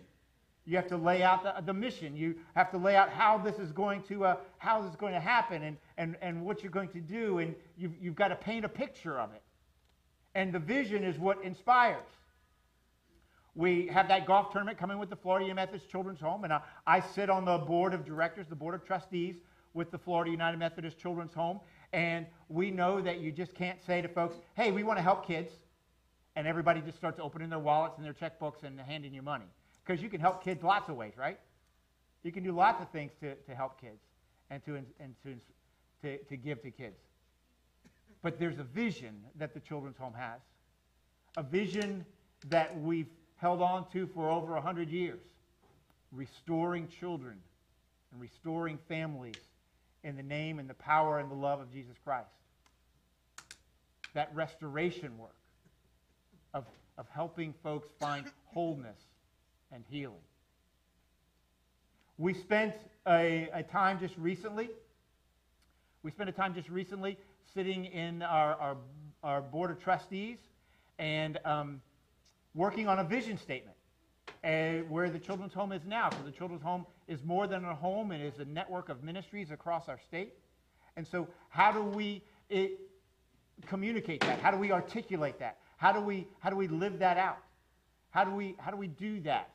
You 0.65 0.75
have 0.75 0.87
to 0.89 0.97
lay 0.97 1.23
out 1.23 1.43
the, 1.43 1.61
the 1.65 1.73
mission. 1.73 2.15
You 2.15 2.35
have 2.55 2.71
to 2.71 2.77
lay 2.77 2.95
out 2.95 3.09
how 3.09 3.37
this 3.37 3.57
is 3.57 3.71
going 3.71 4.03
to, 4.03 4.25
uh, 4.25 4.35
how 4.57 4.81
this 4.81 4.91
is 4.91 4.95
going 4.95 5.13
to 5.13 5.19
happen 5.19 5.63
and, 5.63 5.77
and, 5.97 6.15
and 6.21 6.43
what 6.43 6.61
you're 6.61 6.71
going 6.71 6.89
to 6.89 6.99
do, 6.99 7.39
and 7.39 7.55
you've, 7.77 7.93
you've 7.99 8.15
got 8.15 8.27
to 8.27 8.35
paint 8.35 8.65
a 8.65 8.69
picture 8.69 9.19
of 9.19 9.33
it. 9.33 9.41
And 10.35 10.53
the 10.53 10.59
vision 10.59 11.03
is 11.03 11.17
what 11.17 11.43
inspires. 11.43 12.05
We 13.55 13.87
have 13.87 14.07
that 14.07 14.25
golf 14.25 14.51
tournament 14.51 14.77
coming 14.77 14.97
with 14.97 15.09
the 15.09 15.15
Florida 15.15 15.45
United 15.45 15.61
Methodist 15.61 15.89
Children's 15.89 16.21
Home, 16.21 16.45
and 16.45 16.53
I, 16.53 16.61
I 16.87 17.01
sit 17.01 17.29
on 17.29 17.43
the 17.43 17.57
board 17.57 17.93
of 17.93 18.05
directors, 18.05 18.47
the 18.47 18.55
board 18.55 18.75
of 18.75 18.85
trustees 18.85 19.35
with 19.73 19.91
the 19.91 19.97
Florida 19.97 20.31
United 20.31 20.57
Methodist 20.57 20.97
Children's 20.97 21.33
Home. 21.33 21.59
And 21.93 22.25
we 22.49 22.71
know 22.71 23.01
that 23.01 23.19
you 23.19 23.31
just 23.31 23.53
can't 23.53 23.81
say 23.85 24.01
to 24.01 24.07
folks, 24.07 24.35
hey, 24.55 24.71
we 24.71 24.83
want 24.83 24.97
to 24.99 25.03
help 25.03 25.25
kids. 25.25 25.51
And 26.35 26.47
everybody 26.47 26.81
just 26.81 26.97
starts 26.97 27.19
opening 27.21 27.49
their 27.49 27.59
wallets 27.59 27.97
and 27.97 28.05
their 28.05 28.13
checkbooks 28.13 28.63
and 28.63 28.79
handing 28.79 29.13
you 29.13 29.21
money. 29.21 29.45
Because 29.85 30.01
you 30.01 30.09
can 30.09 30.21
help 30.21 30.43
kids 30.43 30.63
lots 30.63 30.89
of 30.89 30.95
ways, 30.95 31.13
right? 31.17 31.39
You 32.23 32.31
can 32.31 32.43
do 32.43 32.51
lots 32.51 32.81
of 32.81 32.89
things 32.89 33.11
to, 33.21 33.35
to 33.35 33.55
help 33.55 33.81
kids 33.81 33.99
and, 34.49 34.63
to, 34.65 34.75
and 34.75 35.15
to, 35.23 35.35
to, 36.03 36.23
to 36.23 36.37
give 36.37 36.61
to 36.61 36.71
kids. 36.71 36.99
But 38.21 38.39
there's 38.39 38.59
a 38.59 38.63
vision 38.63 39.23
that 39.37 39.53
the 39.53 39.59
Children's 39.59 39.97
Home 39.97 40.13
has, 40.13 40.39
a 41.37 41.43
vision 41.43 42.05
that 42.49 42.79
we've 42.79 43.09
held 43.41 43.59
on 43.59 43.89
to 43.91 44.07
for 44.13 44.29
over 44.29 44.53
100 44.53 44.89
years, 44.89 45.19
restoring 46.11 46.87
children 46.87 47.35
and 48.11 48.21
restoring 48.21 48.77
families 48.87 49.35
in 50.03 50.15
the 50.15 50.23
name 50.23 50.59
and 50.59 50.69
the 50.69 50.75
power 50.75 51.17
and 51.17 51.29
the 51.29 51.35
love 51.35 51.59
of 51.59 51.73
Jesus 51.73 51.95
Christ. 52.03 52.29
That 54.13 54.29
restoration 54.35 55.17
work 55.17 55.35
of, 56.53 56.65
of 56.99 57.07
helping 57.09 57.55
folks 57.63 57.87
find 57.99 58.25
wholeness 58.53 58.99
and 59.71 59.83
healing. 59.89 60.21
We 62.19 62.35
spent 62.35 62.75
a, 63.07 63.49
a 63.53 63.63
time 63.63 63.99
just 63.99 64.15
recently, 64.17 64.69
we 66.03 66.11
spent 66.11 66.29
a 66.29 66.33
time 66.33 66.53
just 66.53 66.69
recently 66.69 67.17
sitting 67.55 67.85
in 67.85 68.21
our, 68.21 68.53
our, 68.55 68.77
our 69.23 69.41
board 69.41 69.71
of 69.71 69.81
trustees 69.81 70.37
and 70.99 71.39
um, 71.43 71.81
working 72.53 72.87
on 72.87 72.99
a 72.99 73.03
vision 73.03 73.37
statement 73.37 73.75
uh, 74.43 74.83
where 74.89 75.09
the 75.09 75.19
children's 75.19 75.53
home 75.53 75.71
is 75.71 75.81
now. 75.85 76.09
So 76.09 76.17
the 76.25 76.31
children's 76.31 76.63
home 76.63 76.85
is 77.07 77.23
more 77.23 77.47
than 77.47 77.63
a 77.65 77.75
home, 77.75 78.11
it 78.11 78.21
is 78.21 78.39
a 78.39 78.45
network 78.45 78.89
of 78.89 79.03
ministries 79.03 79.51
across 79.51 79.87
our 79.87 79.99
state. 80.07 80.33
And 80.97 81.07
so, 81.07 81.27
how 81.49 81.71
do 81.71 81.81
we 81.81 82.21
it, 82.49 82.79
communicate 83.67 84.21
that? 84.21 84.39
How 84.39 84.51
do 84.51 84.57
we 84.57 84.71
articulate 84.71 85.39
that? 85.39 85.57
How 85.77 85.91
do 85.91 86.01
we 86.01 86.27
how 86.39 86.49
do 86.49 86.55
we 86.55 86.67
live 86.67 86.99
that 86.99 87.17
out? 87.17 87.39
How 88.09 88.23
do 88.23 88.31
we 88.31 88.55
how 88.59 88.71
do 88.71 88.77
we 88.77 88.87
do 88.87 89.21
that? 89.21 89.51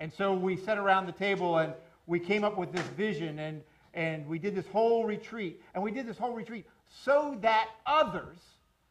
And 0.00 0.12
so 0.12 0.34
we 0.34 0.56
sat 0.56 0.78
around 0.78 1.06
the 1.06 1.12
table 1.12 1.58
and 1.58 1.74
we 2.06 2.18
came 2.18 2.44
up 2.44 2.58
with 2.58 2.72
this 2.72 2.86
vision 2.88 3.38
and 3.38 3.62
and 3.94 4.26
we 4.26 4.38
did 4.38 4.54
this 4.54 4.66
whole 4.66 5.04
retreat. 5.04 5.60
And 5.74 5.82
we 5.82 5.90
did 5.90 6.06
this 6.06 6.18
whole 6.18 6.32
retreat 6.32 6.66
so 7.04 7.36
that 7.42 7.68
others, 7.86 8.38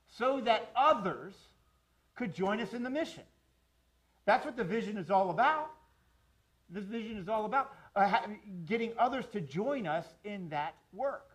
so 0.09 0.41
that 0.41 0.71
others 0.75 1.33
could 2.15 2.33
join 2.33 2.59
us 2.59 2.73
in 2.73 2.83
the 2.83 2.89
mission. 2.89 3.23
That's 4.25 4.45
what 4.45 4.55
the 4.55 4.63
vision 4.63 4.97
is 4.97 5.09
all 5.09 5.29
about. 5.29 5.71
This 6.69 6.85
vision 6.85 7.17
is 7.17 7.27
all 7.27 7.45
about 7.45 7.73
uh, 7.95 8.19
getting 8.65 8.93
others 8.97 9.25
to 9.33 9.41
join 9.41 9.87
us 9.87 10.05
in 10.23 10.49
that 10.49 10.75
work. 10.93 11.31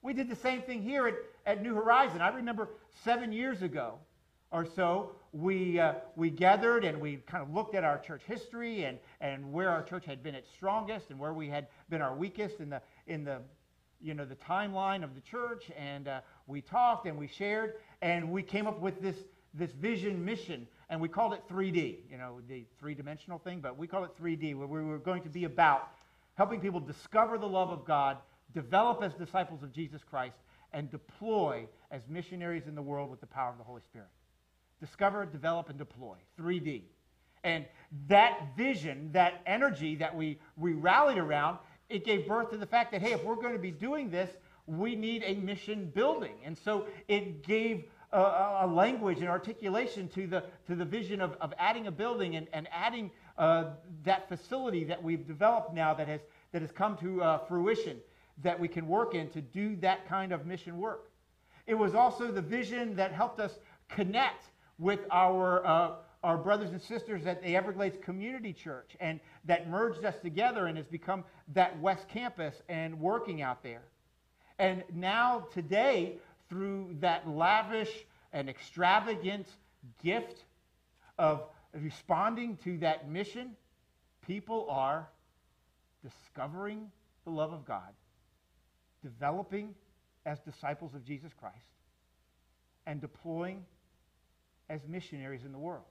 We 0.00 0.14
did 0.14 0.28
the 0.28 0.36
same 0.36 0.62
thing 0.62 0.82
here 0.82 1.06
at, 1.06 1.14
at 1.46 1.62
New 1.62 1.74
Horizon. 1.74 2.20
I 2.20 2.28
remember 2.28 2.70
seven 3.04 3.32
years 3.32 3.62
ago 3.62 3.98
or 4.50 4.66
so, 4.76 5.12
we, 5.32 5.80
uh, 5.80 5.94
we 6.14 6.28
gathered 6.28 6.84
and 6.84 7.00
we 7.00 7.16
kind 7.26 7.42
of 7.42 7.54
looked 7.54 7.74
at 7.74 7.84
our 7.84 7.98
church 7.98 8.22
history 8.26 8.84
and, 8.84 8.98
and 9.20 9.50
where 9.50 9.70
our 9.70 9.82
church 9.82 10.04
had 10.04 10.22
been 10.22 10.34
its 10.34 10.48
strongest 10.50 11.10
and 11.10 11.18
where 11.18 11.32
we 11.32 11.48
had 11.48 11.68
been 11.88 12.02
our 12.02 12.14
weakest 12.14 12.60
in 12.60 12.68
the, 12.68 12.82
in 13.06 13.24
the, 13.24 13.38
you 14.00 14.12
know, 14.12 14.26
the 14.26 14.36
timeline 14.36 15.02
of 15.02 15.14
the 15.14 15.22
church. 15.22 15.70
And 15.76 16.06
uh, 16.06 16.20
we 16.46 16.60
talked 16.60 17.06
and 17.06 17.16
we 17.16 17.28
shared 17.28 17.74
and 18.02 18.30
we 18.30 18.42
came 18.42 18.66
up 18.66 18.78
with 18.78 19.00
this, 19.00 19.16
this 19.54 19.72
vision 19.72 20.24
mission 20.24 20.66
and 20.92 21.00
we 21.00 21.08
called 21.08 21.32
it 21.32 21.42
3D, 21.48 22.00
you 22.10 22.18
know, 22.18 22.40
the 22.48 22.64
three 22.78 22.94
dimensional 22.94 23.38
thing, 23.38 23.60
but 23.60 23.78
we 23.78 23.86
call 23.86 24.04
it 24.04 24.10
3D, 24.20 24.54
where 24.54 24.66
we 24.66 24.82
were 24.82 24.98
going 24.98 25.22
to 25.22 25.30
be 25.30 25.44
about 25.44 25.88
helping 26.34 26.60
people 26.60 26.80
discover 26.80 27.38
the 27.38 27.46
love 27.46 27.70
of 27.70 27.86
God, 27.86 28.18
develop 28.54 29.02
as 29.02 29.14
disciples 29.14 29.62
of 29.62 29.72
Jesus 29.72 30.02
Christ, 30.04 30.36
and 30.74 30.90
deploy 30.90 31.66
as 31.90 32.02
missionaries 32.10 32.66
in 32.66 32.74
the 32.74 32.82
world 32.82 33.10
with 33.10 33.20
the 33.20 33.26
power 33.26 33.50
of 33.50 33.56
the 33.56 33.64
Holy 33.64 33.80
Spirit. 33.80 34.08
Discover, 34.80 35.24
develop, 35.26 35.70
and 35.70 35.78
deploy. 35.78 36.16
3D. 36.38 36.82
And 37.42 37.64
that 38.08 38.48
vision, 38.56 39.12
that 39.12 39.40
energy 39.46 39.96
that 39.96 40.14
we, 40.14 40.38
we 40.58 40.74
rallied 40.74 41.16
around, 41.16 41.56
it 41.88 42.04
gave 42.04 42.28
birth 42.28 42.50
to 42.50 42.58
the 42.58 42.66
fact 42.66 42.92
that, 42.92 43.00
hey, 43.00 43.12
if 43.12 43.24
we're 43.24 43.36
going 43.36 43.54
to 43.54 43.58
be 43.58 43.70
doing 43.70 44.10
this, 44.10 44.30
we 44.66 44.94
need 44.94 45.22
a 45.24 45.36
mission 45.36 45.90
building. 45.94 46.34
And 46.44 46.56
so 46.58 46.86
it 47.08 47.46
gave 47.46 47.84
a, 48.12 48.60
a 48.62 48.66
language 48.66 49.18
and 49.18 49.28
articulation 49.28 50.08
to 50.08 50.26
the, 50.26 50.44
to 50.66 50.74
the 50.74 50.84
vision 50.84 51.20
of, 51.20 51.36
of 51.40 51.52
adding 51.58 51.86
a 51.86 51.90
building 51.90 52.36
and, 52.36 52.46
and 52.52 52.68
adding 52.70 53.10
uh, 53.38 53.64
that 54.04 54.28
facility 54.28 54.84
that 54.84 55.02
we've 55.02 55.26
developed 55.26 55.72
now 55.74 55.94
that 55.94 56.08
has, 56.08 56.20
that 56.52 56.62
has 56.62 56.70
come 56.70 56.96
to 56.98 57.22
uh, 57.22 57.38
fruition 57.46 57.98
that 58.42 58.58
we 58.58 58.68
can 58.68 58.86
work 58.86 59.14
in 59.14 59.28
to 59.30 59.40
do 59.40 59.76
that 59.76 60.08
kind 60.08 60.32
of 60.32 60.46
mission 60.46 60.78
work. 60.78 61.10
It 61.66 61.74
was 61.74 61.94
also 61.94 62.30
the 62.30 62.42
vision 62.42 62.96
that 62.96 63.12
helped 63.12 63.40
us 63.40 63.58
connect 63.88 64.44
with 64.78 65.00
our, 65.10 65.64
uh, 65.66 65.90
our 66.24 66.36
brothers 66.36 66.70
and 66.70 66.80
sisters 66.82 67.26
at 67.26 67.42
the 67.42 67.56
Everglades 67.56 67.96
Community 68.02 68.52
Church, 68.52 68.96
and 69.00 69.20
that 69.44 69.68
merged 69.68 70.04
us 70.04 70.16
together 70.22 70.66
and 70.66 70.76
has 70.76 70.86
become 70.86 71.24
that 71.54 71.78
West 71.80 72.08
Campus 72.08 72.62
and 72.68 72.98
working 72.98 73.42
out 73.42 73.62
there. 73.62 73.82
And 74.58 74.82
now, 74.94 75.46
today, 75.52 76.18
through 76.52 76.94
that 77.00 77.26
lavish 77.26 78.04
and 78.34 78.50
extravagant 78.50 79.46
gift 80.04 80.44
of 81.18 81.44
responding 81.72 82.58
to 82.58 82.76
that 82.76 83.08
mission, 83.08 83.56
people 84.26 84.66
are 84.68 85.08
discovering 86.04 86.90
the 87.24 87.30
love 87.30 87.54
of 87.54 87.64
God, 87.64 87.94
developing 89.02 89.74
as 90.26 90.40
disciples 90.40 90.94
of 90.94 91.02
Jesus 91.06 91.32
Christ, 91.40 91.56
and 92.86 93.00
deploying 93.00 93.64
as 94.68 94.80
missionaries 94.86 95.46
in 95.46 95.52
the 95.52 95.58
world. 95.58 95.86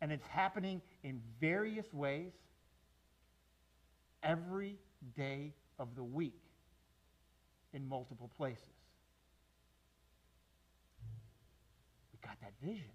And 0.00 0.10
it's 0.10 0.26
happening 0.26 0.82
in 1.04 1.20
various 1.40 1.86
ways 1.92 2.32
every 4.24 4.76
day 5.16 5.52
of 5.78 5.94
the 5.94 6.02
week 6.02 6.42
in 7.72 7.88
multiple 7.88 8.28
places. 8.36 8.64
We 12.09 12.09
got 12.22 12.40
that 12.40 12.52
vision. 12.62 12.90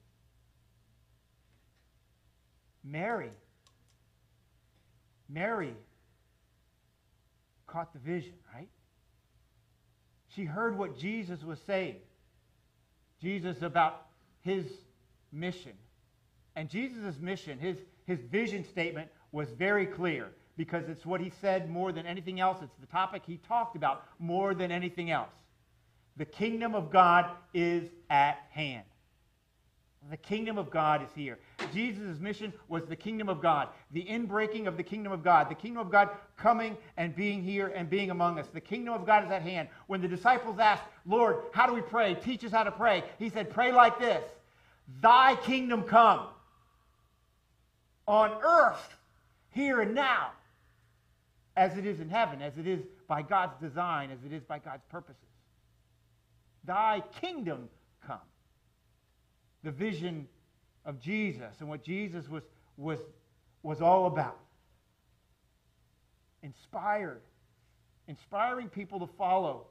Mary. 2.84 3.32
Mary 5.28 5.74
caught 7.68 7.92
the 7.94 8.00
vision, 8.00 8.34
right? 8.54 8.70
She 10.36 10.46
heard 10.46 10.78
what 10.78 10.98
Jesus 10.98 11.44
was 11.44 11.60
saying. 11.66 11.96
Jesus 13.22 13.62
about 13.62 14.06
his 14.42 14.66
mission. 15.32 15.74
And 16.56 16.70
Jesus' 16.70 17.18
mission, 17.20 17.58
his, 17.60 17.78
his 18.06 18.20
vision 18.20 18.64
statement 18.66 19.10
was 19.32 19.50
very 19.58 19.86
clear 19.86 20.32
because 20.58 20.88
it's 20.88 21.06
what 21.06 21.20
he 21.20 21.32
said 21.42 21.70
more 21.70 21.92
than 21.92 22.06
anything 22.06 22.40
else. 22.40 22.60
It's 22.62 22.76
the 22.80 22.88
topic 22.88 23.24
he 23.26 23.38
talked 23.38 23.76
about 23.76 24.06
more 24.20 24.54
than 24.54 24.72
anything 24.72 25.12
else. 25.12 25.34
The 26.18 26.26
kingdom 26.26 26.76
of 26.76 26.92
God 26.92 27.30
is 27.54 27.90
at 28.10 28.38
hand. 28.52 28.86
The 30.12 30.18
kingdom 30.18 30.60
of 30.60 30.70
God 30.70 31.02
is 31.02 31.10
here. 31.16 31.40
Jesus' 31.74 32.20
mission 32.20 32.54
was 32.68 32.86
the 32.86 32.96
kingdom 32.96 33.28
of 33.28 33.42
God, 33.42 33.70
the 33.92 34.04
inbreaking 34.04 34.68
of 34.68 34.78
the 34.78 34.84
kingdom 34.84 35.12
of 35.12 35.24
God, 35.24 35.50
the 35.50 35.56
kingdom 35.56 35.82
of 35.82 35.92
God 35.92 36.10
coming 36.38 36.78
and 36.96 37.16
being 37.16 37.42
here 37.42 37.68
and 37.76 37.90
being 37.90 38.12
among 38.12 38.38
us. 38.38 38.48
The 38.54 38.62
kingdom 38.62 38.94
of 38.94 39.06
God 39.08 39.26
is 39.26 39.32
at 39.32 39.42
hand. 39.42 39.68
When 39.88 40.02
the 40.02 40.08
disciples 40.08 40.60
asked, 40.60 40.84
Lord, 41.08 41.38
how 41.54 41.66
do 41.66 41.74
we 41.74 41.82
pray? 41.82 42.14
Teach 42.16 42.46
us 42.46 42.52
how 42.52 42.64
to 42.64 42.72
pray. 42.72 43.04
He 43.18 43.30
said, 43.30 43.50
Pray 43.50 43.72
like 43.72 43.98
this 43.98 44.24
Thy 45.02 45.36
kingdom 45.38 45.84
come 45.84 46.28
on 48.08 48.32
earth, 48.44 48.96
here 49.50 49.82
and 49.82 49.96
now, 49.96 50.34
as 51.58 51.78
it 51.78 51.86
is 51.88 52.00
in 52.00 52.10
heaven, 52.10 52.44
as 52.44 52.60
it 52.60 52.68
is 52.68 52.82
by 53.08 53.24
God's 53.24 53.60
design, 53.60 54.12
as 54.12 54.20
it 54.24 54.32
is 54.32 54.44
by 54.44 54.60
God's 54.60 54.84
purposes. 54.90 55.24
Thy 56.64 57.02
kingdom 57.20 57.70
come 58.06 58.20
the 59.66 59.72
vision 59.72 60.28
of 60.86 61.02
Jesus 61.02 61.56
and 61.60 61.68
what 61.68 61.84
Jesus 61.84 62.30
was, 62.30 62.44
was, 62.78 63.00
was 63.64 63.82
all 63.82 64.06
about. 64.06 64.38
Inspired. 66.44 67.24
Inspiring 68.08 68.70
people 68.70 69.00
to 69.00 69.10
follow. 69.18 69.66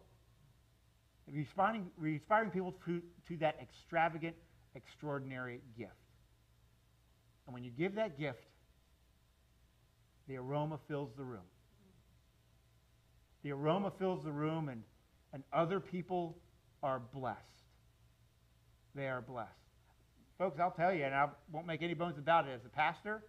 Inspiring, 1.32 1.86
inspiring 2.04 2.50
people 2.50 2.74
to, 2.84 3.00
to 3.28 3.36
that 3.36 3.56
extravagant, 3.62 4.34
extraordinary 4.74 5.60
gift. 5.78 5.92
And 7.46 7.54
when 7.54 7.62
you 7.62 7.70
give 7.70 7.94
that 7.94 8.18
gift, 8.18 8.42
the 10.26 10.38
aroma 10.38 10.80
fills 10.88 11.10
the 11.16 11.22
room. 11.22 11.46
The 13.44 13.52
aroma 13.52 13.92
fills 13.96 14.24
the 14.24 14.32
room, 14.32 14.68
and, 14.68 14.82
and 15.32 15.44
other 15.52 15.78
people 15.78 16.36
are 16.82 17.00
blessed. 17.12 17.38
They 18.96 19.06
are 19.06 19.20
blessed. 19.20 19.63
Folks, 20.44 20.60
I'll 20.60 20.70
tell 20.70 20.92
you, 20.92 21.04
and 21.04 21.14
I 21.14 21.26
won't 21.50 21.66
make 21.66 21.80
any 21.80 21.94
bones 21.94 22.18
about 22.18 22.46
it, 22.46 22.50
as 22.50 22.66
a 22.66 22.68
pastor, 22.68 23.22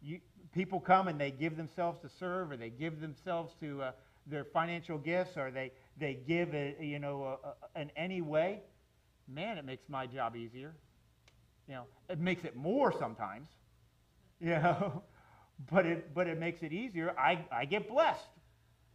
you, 0.00 0.18
people 0.54 0.80
come 0.80 1.08
and 1.08 1.20
they 1.20 1.30
give 1.30 1.58
themselves 1.58 2.00
to 2.00 2.08
serve, 2.08 2.52
or 2.52 2.56
they 2.56 2.70
give 2.70 3.02
themselves 3.02 3.52
to 3.60 3.82
uh, 3.82 3.92
their 4.26 4.42
financial 4.42 4.96
gifts, 4.96 5.36
or 5.36 5.50
they, 5.50 5.72
they 5.98 6.14
give, 6.26 6.54
you 6.54 6.98
know, 6.98 7.38
a, 7.44 7.78
a, 7.78 7.82
in 7.82 7.90
any 7.98 8.22
way. 8.22 8.62
Man, 9.28 9.58
it 9.58 9.66
makes 9.66 9.90
my 9.90 10.06
job 10.06 10.36
easier. 10.36 10.74
You 11.68 11.74
know, 11.74 11.84
it 12.08 12.18
makes 12.18 12.44
it 12.44 12.56
more 12.56 12.94
sometimes, 12.98 13.48
you 14.40 14.48
know, 14.54 15.02
but 15.70 15.84
it, 15.84 16.14
but 16.14 16.28
it 16.28 16.40
makes 16.40 16.62
it 16.62 16.72
easier. 16.72 17.14
I, 17.18 17.44
I 17.52 17.66
get 17.66 17.90
blessed 17.90 18.22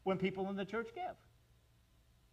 when 0.05 0.17
people 0.17 0.49
in 0.49 0.55
the 0.55 0.65
church 0.65 0.87
give, 0.95 1.15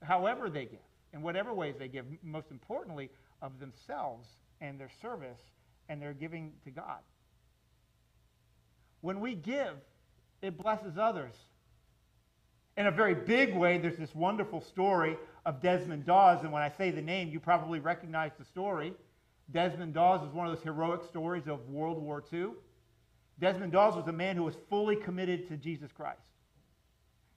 however 0.03 0.48
they 0.48 0.64
give, 0.64 0.81
in 1.12 1.20
whatever 1.20 1.53
ways 1.53 1.74
they 1.79 1.88
give, 1.88 2.07
most 2.22 2.51
importantly, 2.51 3.11
of 3.42 3.61
themselves 3.61 4.27
and 4.61 4.79
their 4.79 4.90
service 5.01 5.40
and 5.88 6.01
their 6.01 6.12
giving 6.12 6.53
to 6.64 6.71
God. 6.71 6.99
When 9.01 9.21
we 9.21 9.35
give, 9.35 9.75
it 10.42 10.59
blesses 10.59 10.99
others. 10.99 11.35
In 12.77 12.87
a 12.87 12.90
very 12.90 13.14
big 13.14 13.57
way, 13.57 13.79
there's 13.79 13.97
this 13.97 14.14
wonderful 14.14 14.61
story 14.61 15.16
of 15.44 15.61
Desmond 15.61 16.07
Doss, 16.07 16.42
and 16.42 16.53
when 16.53 16.62
I 16.62 16.71
say 16.71 16.90
the 16.90 17.03
name, 17.03 17.29
you 17.29 17.40
probably 17.40 17.81
recognize 17.81 18.33
the 18.38 18.44
story. 18.44 18.92
Desmond 19.51 19.94
Doss 19.94 20.23
is 20.27 20.33
one 20.33 20.47
of 20.47 20.55
those 20.55 20.62
heroic 20.62 21.03
stories 21.09 21.47
of 21.47 21.68
World 21.68 22.01
War 22.01 22.23
II. 22.33 22.51
Desmond 23.40 23.73
Doss 23.73 23.97
was 23.97 24.07
a 24.09 24.12
man 24.12 24.37
who 24.37 24.44
was 24.44 24.55
fully 24.68 24.97
committed 24.97 25.49
to 25.49 25.57
Jesus 25.57 25.90
Christ. 25.92 26.21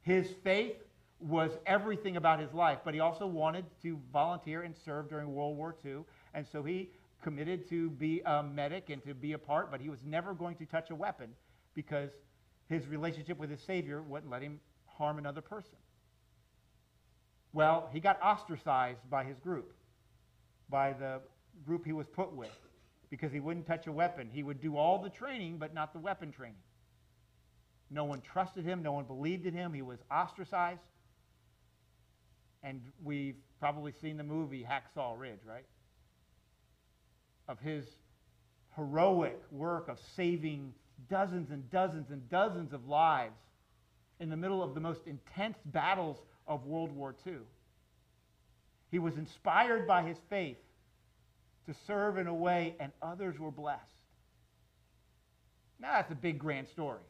His 0.02 0.28
faith 0.44 0.76
was 1.20 1.52
everything 1.66 2.18
about 2.18 2.40
his 2.40 2.52
life, 2.54 2.80
but 2.84 2.94
he 2.94 3.00
also 3.00 3.28
wanted 3.28 3.66
to 3.84 4.00
volunteer 4.12 4.64
and 4.64 4.76
serve 4.84 5.10
during 5.10 5.34
World 5.34 5.56
War 5.56 5.76
II, 5.86 6.00
and 6.34 6.46
so 6.52 6.64
he 6.64 6.90
committed 7.22 7.70
to 7.70 7.90
be 7.90 8.22
a 8.26 8.44
medic 8.44 8.90
and 8.90 9.04
to 9.04 9.14
be 9.14 9.34
a 9.34 9.38
part, 9.38 9.72
but 9.72 9.82
he 9.82 9.90
was 9.90 10.00
never 10.06 10.34
going 10.34 10.56
to 10.58 10.66
touch 10.66 10.90
a 10.90 10.96
weapon 10.96 11.30
because 11.74 12.12
his 12.68 12.88
relationship 12.88 13.38
with 13.38 13.50
his 13.50 13.62
Savior 13.62 14.02
wouldn't 14.02 14.32
let 14.32 14.42
him 14.42 14.60
harm 14.86 15.18
another 15.18 15.42
person. 15.42 15.76
Well, 17.54 17.90
he 17.92 18.00
got 18.00 18.22
ostracized 18.22 19.10
by 19.10 19.24
his 19.24 19.38
group, 19.40 19.74
by 20.70 20.94
the 20.94 21.22
group 21.66 21.86
he 21.86 21.92
was 21.92 22.08
put 22.08 22.34
with, 22.34 22.58
because 23.10 23.32
he 23.32 23.42
wouldn't 23.42 23.68
touch 23.68 23.88
a 23.88 23.92
weapon. 23.92 24.30
He 24.32 24.42
would 24.42 24.62
do 24.62 24.78
all 24.78 25.00
the 25.00 25.10
training, 25.10 25.58
but 25.58 25.74
not 25.74 25.92
the 25.92 26.00
weapon 26.00 26.32
training. 26.32 26.56
No 27.90 28.06
one 28.06 28.22
trusted 28.22 28.64
him, 28.64 28.82
no 28.82 28.94
one 28.94 29.04
believed 29.04 29.46
in 29.46 29.54
him. 29.54 29.74
He 29.74 29.82
was 29.82 30.00
ostracized. 30.10 30.80
And 32.64 32.82
we've 33.04 33.36
probably 33.60 33.92
seen 33.92 34.16
the 34.16 34.24
movie 34.24 34.66
Hacksaw 34.66 35.20
Ridge, 35.20 35.42
right? 35.46 35.66
Of 37.52 37.60
his 37.60 37.86
heroic 38.78 39.38
work 39.52 39.90
of 39.90 40.00
saving 40.16 40.74
dozens 41.10 41.52
and 41.52 41.70
dozens 41.70 42.10
and 42.10 42.28
dozens 42.30 42.72
of 42.72 42.88
lives 42.88 43.38
in 44.22 44.30
the 44.30 44.38
middle 44.38 44.64
of 44.64 44.74
the 44.74 44.80
most 44.80 45.02
intense 45.06 45.58
battles 45.66 46.18
of 46.48 46.66
World 46.66 46.96
War 46.96 47.14
II. 47.28 47.34
He 48.90 49.00
was 49.00 49.18
inspired 49.18 49.86
by 49.86 50.04
his 50.04 50.18
faith 50.30 50.58
to 51.66 51.76
serve 51.86 52.18
in 52.18 52.28
a 52.28 52.34
way, 52.34 52.76
and 52.80 52.92
others 53.02 53.38
were 53.38 53.52
blessed. 53.52 53.82
Now, 55.80 55.94
that's 55.94 56.12
a 56.12 56.16
big, 56.16 56.40
grand 56.40 56.68
story. 56.70 57.02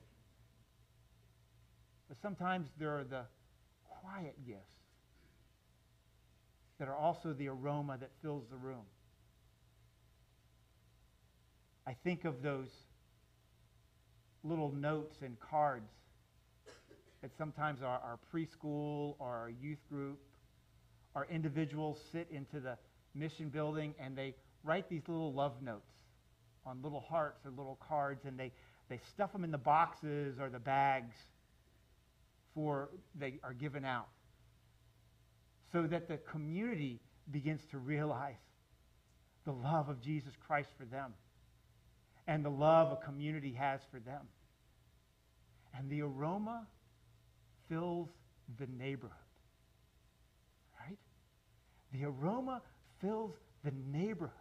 But 2.08 2.18
sometimes 2.22 2.68
there 2.80 2.98
are 2.98 3.04
the 3.04 3.24
quiet 4.02 4.36
gifts 4.46 4.76
that 6.80 6.88
are 6.88 6.96
also 6.96 7.34
the 7.34 7.48
aroma 7.48 7.98
that 8.00 8.10
fills 8.22 8.44
the 8.50 8.58
room. 8.58 8.86
I 11.92 11.96
think 12.06 12.24
of 12.24 12.42
those 12.42 12.70
little 14.46 14.72
notes 14.72 15.18
and 15.22 15.38
cards 15.42 15.92
that 17.22 17.32
sometimes 17.38 17.82
our, 17.82 18.00
our 18.00 18.18
preschool 18.34 19.16
or 19.20 19.28
our 19.28 19.52
youth 19.62 19.86
group, 19.90 20.18
our 21.16 21.28
individuals 21.30 22.00
sit 22.14 22.30
into 22.32 22.62
the 22.62 22.78
mission 23.14 23.50
building 23.50 23.94
and 24.00 24.18
they 24.18 24.36
write 24.64 24.88
these 24.88 25.02
little 25.10 25.34
love 25.34 25.62
notes 25.62 25.92
on 26.66 26.82
little 26.82 27.02
hearts 27.02 27.46
or 27.46 27.52
little 27.52 27.78
cards 27.86 28.24
and 28.24 28.40
they, 28.40 28.54
they 28.88 29.02
stuff 29.14 29.34
them 29.34 29.44
in 29.44 29.52
the 29.52 29.58
boxes 29.58 30.40
or 30.40 30.48
the 30.48 30.60
bags 30.60 31.16
for 32.56 32.88
they 33.16 33.34
are 33.44 33.54
given 33.54 33.84
out. 33.84 34.08
So 35.74 35.88
that 35.88 36.08
the 36.08 36.20
community 36.20 37.02
begins 37.30 37.60
to 37.72 37.80
realize 37.80 38.40
the 39.44 39.52
love 39.52 39.90
of 39.90 40.00
Jesus 40.00 40.32
Christ 40.48 40.70
for 40.78 40.86
them 40.86 41.12
and 42.32 42.46
the 42.46 42.50
love 42.50 42.94
a 42.94 42.96
community 42.96 43.52
has 43.52 43.82
for 43.92 44.00
them. 44.00 44.22
And 45.78 45.90
the 45.90 46.02
aroma 46.02 46.66
fills 47.68 48.08
the 48.58 48.68
neighborhood. 48.68 49.18
Right? 50.80 50.98
The 51.92 52.06
aroma 52.06 52.62
fills 53.02 53.34
the 53.66 53.74
neighborhood. 53.92 54.32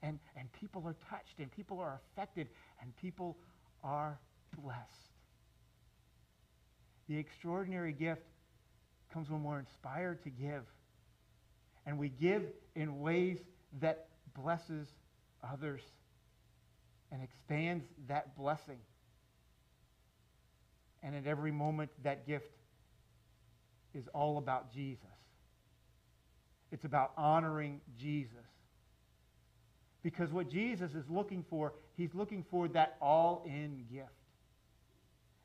And, 0.00 0.20
and 0.36 0.48
people 0.52 0.84
are 0.86 0.94
touched, 1.10 1.40
and 1.40 1.50
people 1.50 1.80
are 1.80 2.00
affected, 2.12 2.46
and 2.80 2.96
people 2.98 3.36
are 3.82 4.20
blessed. 4.62 5.10
The 7.08 7.18
extraordinary 7.18 7.92
gift 7.92 8.22
comes 9.12 9.28
when 9.28 9.42
we're 9.42 9.58
inspired 9.58 10.22
to 10.22 10.30
give. 10.30 10.62
And 11.84 11.98
we 11.98 12.10
give 12.10 12.44
in 12.76 13.00
ways 13.00 13.38
that 13.80 14.06
blesses 14.36 14.86
others 15.42 15.82
and 17.12 17.22
expands 17.22 17.84
that 18.08 18.36
blessing. 18.36 18.78
And 21.02 21.14
at 21.14 21.26
every 21.26 21.52
moment, 21.52 21.90
that 22.02 22.26
gift 22.26 22.50
is 23.94 24.04
all 24.14 24.38
about 24.38 24.72
Jesus. 24.72 25.04
It's 26.70 26.84
about 26.84 27.12
honoring 27.16 27.80
Jesus. 27.98 28.32
Because 30.02 30.30
what 30.32 30.50
Jesus 30.50 30.94
is 30.94 31.04
looking 31.08 31.44
for, 31.48 31.72
he's 31.96 32.14
looking 32.14 32.44
for 32.50 32.68
that 32.68 32.96
all 33.00 33.42
in 33.46 33.84
gift. 33.92 34.08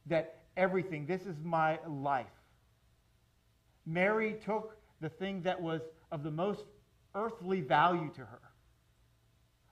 That 0.07 0.39
everything, 0.57 1.05
this 1.05 1.21
is 1.21 1.35
my 1.43 1.79
life. 1.87 2.25
Mary 3.85 4.37
took 4.45 4.77
the 5.01 5.09
thing 5.09 5.41
that 5.43 5.61
was 5.61 5.81
of 6.11 6.23
the 6.23 6.31
most 6.31 6.63
earthly 7.15 7.61
value 7.61 8.09
to 8.15 8.21
her, 8.21 8.41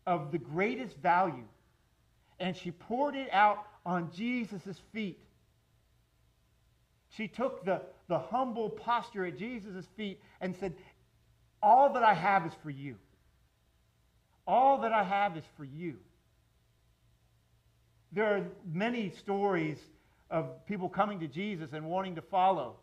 of 0.05 0.31
the 0.31 0.37
greatest 0.37 0.97
value, 0.97 1.47
and 2.41 2.57
she 2.57 2.71
poured 2.71 3.15
it 3.15 3.29
out 3.31 3.65
on 3.85 4.09
Jesus' 4.13 4.81
feet. 4.91 5.19
She 7.15 7.27
took 7.27 7.63
the, 7.63 7.81
the 8.09 8.17
humble 8.17 8.69
posture 8.69 9.25
at 9.25 9.37
Jesus' 9.37 9.85
feet 9.95 10.19
and 10.41 10.55
said, 10.59 10.73
All 11.61 11.93
that 11.93 12.03
I 12.03 12.13
have 12.13 12.45
is 12.45 12.53
for 12.63 12.69
you. 12.69 12.95
All 14.47 14.79
that 14.81 14.91
I 14.91 15.03
have 15.03 15.37
is 15.37 15.43
for 15.55 15.63
you. 15.63 15.97
There 18.11 18.35
are 18.35 18.43
many 18.65 19.11
stories 19.11 19.77
of 20.29 20.65
people 20.65 20.89
coming 20.89 21.19
to 21.19 21.27
Jesus 21.27 21.73
and 21.73 21.85
wanting 21.85 22.15
to 22.15 22.21
follow, 22.21 22.77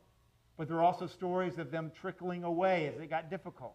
but 0.57 0.69
there 0.69 0.79
are 0.79 0.85
also 0.85 1.07
stories 1.07 1.59
of 1.59 1.71
them 1.71 1.91
trickling 2.01 2.45
away 2.45 2.87
as 2.87 3.01
it 3.01 3.11
got 3.11 3.29
difficult. 3.29 3.75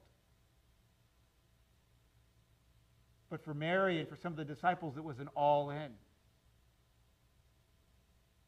But 3.33 3.43
for 3.43 3.55
Mary 3.55 3.99
and 3.99 4.07
for 4.07 4.15
some 4.15 4.31
of 4.31 4.37
the 4.37 4.45
disciples, 4.45 4.95
it 4.95 5.03
was 5.03 5.17
an 5.17 5.27
all 5.35 5.71
in. 5.71 5.89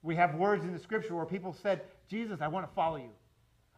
We 0.03 0.15
have 0.15 0.35
words 0.35 0.63
in 0.63 0.73
the 0.73 0.77
scripture 0.77 1.15
where 1.15 1.25
people 1.25 1.57
said, 1.63 1.81
Jesus, 2.07 2.37
I 2.39 2.47
want 2.49 2.69
to 2.69 2.75
follow 2.75 2.97
you. 2.97 3.09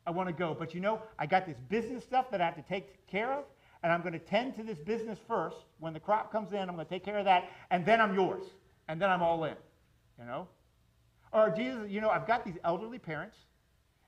I 0.05 0.11
want 0.11 0.27
to 0.27 0.33
go. 0.33 0.53
But 0.53 0.73
you 0.73 0.81
know, 0.81 1.01
I 1.17 1.25
got 1.25 1.45
this 1.45 1.55
business 1.69 2.03
stuff 2.03 2.29
that 2.31 2.41
I 2.41 2.45
have 2.45 2.57
to 2.57 2.61
take 2.61 3.07
care 3.07 3.31
of, 3.31 3.45
and 3.83 3.93
I'm 3.93 4.01
going 4.01 4.11
to 4.11 4.19
tend 4.19 4.57
to 4.57 4.63
this 4.63 4.79
business 4.79 5.17
first. 5.29 5.55
When 5.79 5.93
the 5.93 5.99
crop 6.01 6.29
comes 6.29 6.51
in, 6.51 6.59
I'm 6.59 6.75
going 6.75 6.85
to 6.85 6.89
take 6.89 7.05
care 7.05 7.19
of 7.19 7.23
that, 7.23 7.45
and 7.71 7.85
then 7.85 8.01
I'm 8.01 8.13
yours. 8.13 8.43
And 8.89 9.01
then 9.01 9.09
I'm 9.09 9.23
all 9.23 9.45
in. 9.45 9.55
You 10.19 10.25
know? 10.25 10.49
Or 11.31 11.49
Jesus, 11.51 11.89
you 11.89 12.01
know, 12.01 12.09
I've 12.09 12.27
got 12.27 12.43
these 12.43 12.57
elderly 12.65 12.99
parents, 12.99 13.37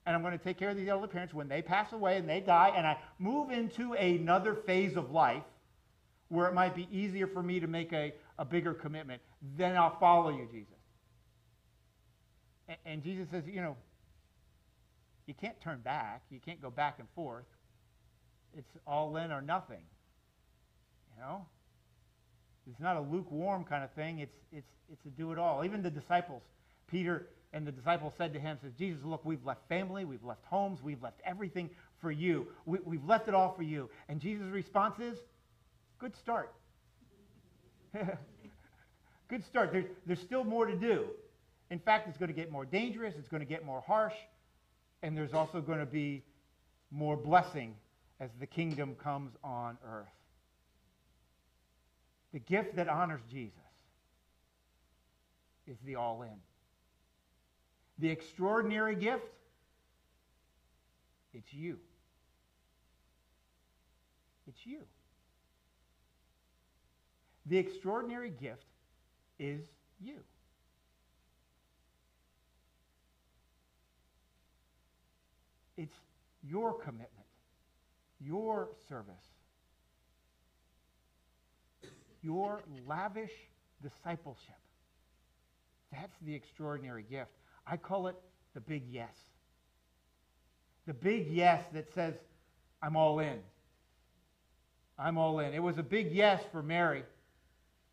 and 0.06 0.18
I'm 0.18 0.22
going 0.22 0.38
to 0.38 0.44
take 0.44 0.60
care 0.60 0.72
of 0.72 0.76
these 0.76 0.90
elderly 0.90 1.14
parents 1.14 1.34
when 1.34 1.48
they 1.48 1.62
pass 1.62 1.94
away 1.94 2.18
and 2.18 2.28
they 2.28 2.42
die, 2.42 2.74
and 2.76 2.86
I 2.86 2.98
move 3.20 3.52
into 3.52 3.94
another 3.94 4.54
phase 4.54 4.98
of 4.98 5.12
life 5.12 5.44
where 6.30 6.48
it 6.48 6.54
might 6.54 6.76
be 6.76 6.88
easier 6.92 7.28
for 7.28 7.44
me 7.44 7.60
to 7.60 7.68
make 7.68 7.92
a, 7.92 8.14
a 8.38 8.46
bigger 8.46 8.74
commitment. 8.74 9.22
Then 9.58 9.76
I'll 9.76 9.98
follow 10.00 10.30
you, 10.30 10.48
Jesus. 10.52 10.74
And, 12.68 12.78
and 12.86 13.04
Jesus 13.04 13.28
says, 13.32 13.44
you 13.48 13.62
know, 13.62 13.76
you 15.26 15.34
can't 15.34 15.60
turn 15.62 15.80
back. 15.82 16.24
You 16.30 16.40
can't 16.44 16.62
go 16.62 16.70
back 16.70 16.96
and 17.00 17.08
forth. 17.16 17.46
It's 18.58 18.72
all 18.88 19.18
in 19.18 19.32
or 19.32 19.42
nothing. 19.42 19.84
You 21.16 21.24
know? 21.24 21.46
It's 22.70 22.80
not 22.80 22.98
a 22.98 23.02
lukewarm 23.02 23.64
kind 23.64 23.84
of 23.84 23.92
thing. 23.92 24.20
It's, 24.20 24.36
it's, 24.52 24.68
it's 24.92 25.06
a 25.06 25.10
do 25.10 25.32
it 25.32 25.40
all. 25.40 25.66
Even 25.66 25.82
the 25.82 25.90
disciples, 25.90 26.42
Peter 26.88 27.28
and 27.54 27.66
the 27.66 27.72
disciples 27.72 28.14
said 28.18 28.34
to 28.34 28.40
him, 28.40 28.58
says, 28.62 28.72
Jesus, 28.78 29.04
look, 29.04 29.26
we've 29.26 29.44
left 29.44 29.68
family, 29.68 30.06
we've 30.06 30.24
left 30.24 30.46
homes, 30.46 30.82
we've 30.84 31.02
left 31.02 31.20
everything 31.26 31.70
for 32.00 32.12
you. 32.12 32.48
We, 32.66 32.78
we've 32.86 33.06
left 33.06 33.28
it 33.28 33.34
all 33.34 33.54
for 33.56 33.64
you. 33.64 33.90
And 34.08 34.20
Jesus' 34.20 34.52
response 34.52 35.00
is, 35.00 35.18
good 36.00 36.16
start. 36.16 36.54
good 39.30 39.46
start. 39.46 39.74
There's, 40.06 40.20
still 40.20 40.44
more 40.44 40.66
to 40.66 40.76
do. 40.76 41.06
In 41.70 41.80
fact, 41.80 42.08
it's 42.08 42.18
going 42.18 42.30
to 42.30 42.36
get 42.36 42.52
more 42.52 42.66
dangerous, 42.66 43.14
it's 43.18 43.28
going 43.28 43.42
to 43.42 43.48
get 43.48 43.66
more 43.66 43.82
harsh, 43.86 44.16
and 45.04 45.16
there's 45.16 45.34
also 45.34 45.62
going 45.62 45.80
to 45.80 45.86
be 45.86 46.24
more 46.90 47.16
blessing 47.16 47.76
as 48.20 48.30
the 48.40 48.48
kingdom 48.48 48.96
comes 48.96 49.32
on 49.44 49.78
earth. 49.86 50.08
The 52.34 52.40
gift 52.40 52.76
that 52.76 52.88
honors 52.88 53.22
Jesus 53.30 53.54
is 55.68 55.78
the 55.86 55.96
all 55.96 56.24
in. 56.24 56.40
The 58.00 58.10
extraordinary 58.10 58.96
gift, 58.96 59.26
it's 61.34 61.54
you. 61.54 61.78
It's 64.48 64.66
you. 64.66 64.80
The 67.50 67.58
extraordinary 67.58 68.30
gift 68.30 68.64
is 69.40 69.62
you. 70.00 70.18
It's 75.76 75.96
your 76.48 76.74
commitment, 76.74 77.10
your 78.22 78.70
service, 78.88 79.16
your 82.22 82.62
lavish 82.88 83.32
discipleship. 83.82 84.56
That's 85.92 86.16
the 86.22 86.36
extraordinary 86.36 87.04
gift. 87.10 87.32
I 87.66 87.78
call 87.78 88.08
it 88.08 88.16
the 88.54 88.62
big 88.62 88.84
yes. 88.92 89.16
The 90.86 90.94
big 90.94 91.32
yes 91.32 91.66
that 91.74 91.92
says, 91.96 92.14
I'm 92.84 92.96
all 92.96 93.20
in. 93.20 93.40
I'm 95.00 95.18
all 95.18 95.40
in. 95.40 95.56
It 95.56 95.64
was 95.64 95.80
a 95.80 95.84
big 95.84 96.12
yes 96.12 96.44
for 96.52 96.62
Mary. 96.62 97.04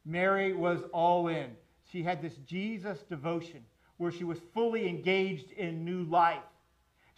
Mary 0.07 0.52
was 0.52 0.80
all 0.92 1.28
in. 1.28 1.50
She 1.90 2.02
had 2.02 2.22
this 2.22 2.36
Jesus 2.46 3.02
devotion 3.11 3.64
where 3.96 4.12
she 4.12 4.24
was 4.24 4.38
fully 4.54 4.88
engaged 4.88 5.50
in 5.52 5.84
new 5.84 6.04
life. 6.04 6.42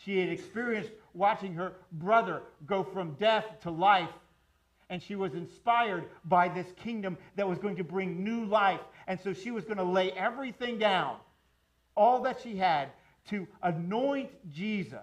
She 0.05 0.19
had 0.19 0.31
experienced 0.31 0.91
watching 1.13 1.55
her 1.55 1.73
brother 1.93 2.43
go 2.67 2.83
from 2.83 3.15
death 3.15 3.45
to 3.63 3.71
life. 3.71 4.11
And 4.91 5.03
she 5.03 5.17
was 5.17 5.35
inspired 5.35 6.05
by 6.25 6.49
this 6.49 6.67
kingdom 6.83 7.19
that 7.37 7.47
was 7.47 7.59
going 7.59 7.77
to 7.77 7.85
bring 7.85 8.25
new 8.25 8.47
life. 8.47 8.81
And 9.07 9.21
so 9.21 9.35
she 9.35 9.51
was 9.51 9.65
going 9.65 9.77
to 9.77 9.85
lay 9.85 10.13
everything 10.13 10.79
down, 10.79 11.17
all 11.95 12.23
that 12.23 12.41
she 12.41 12.57
had, 12.57 12.89
to 13.29 13.47
anoint 13.63 14.31
Jesus. 14.51 14.99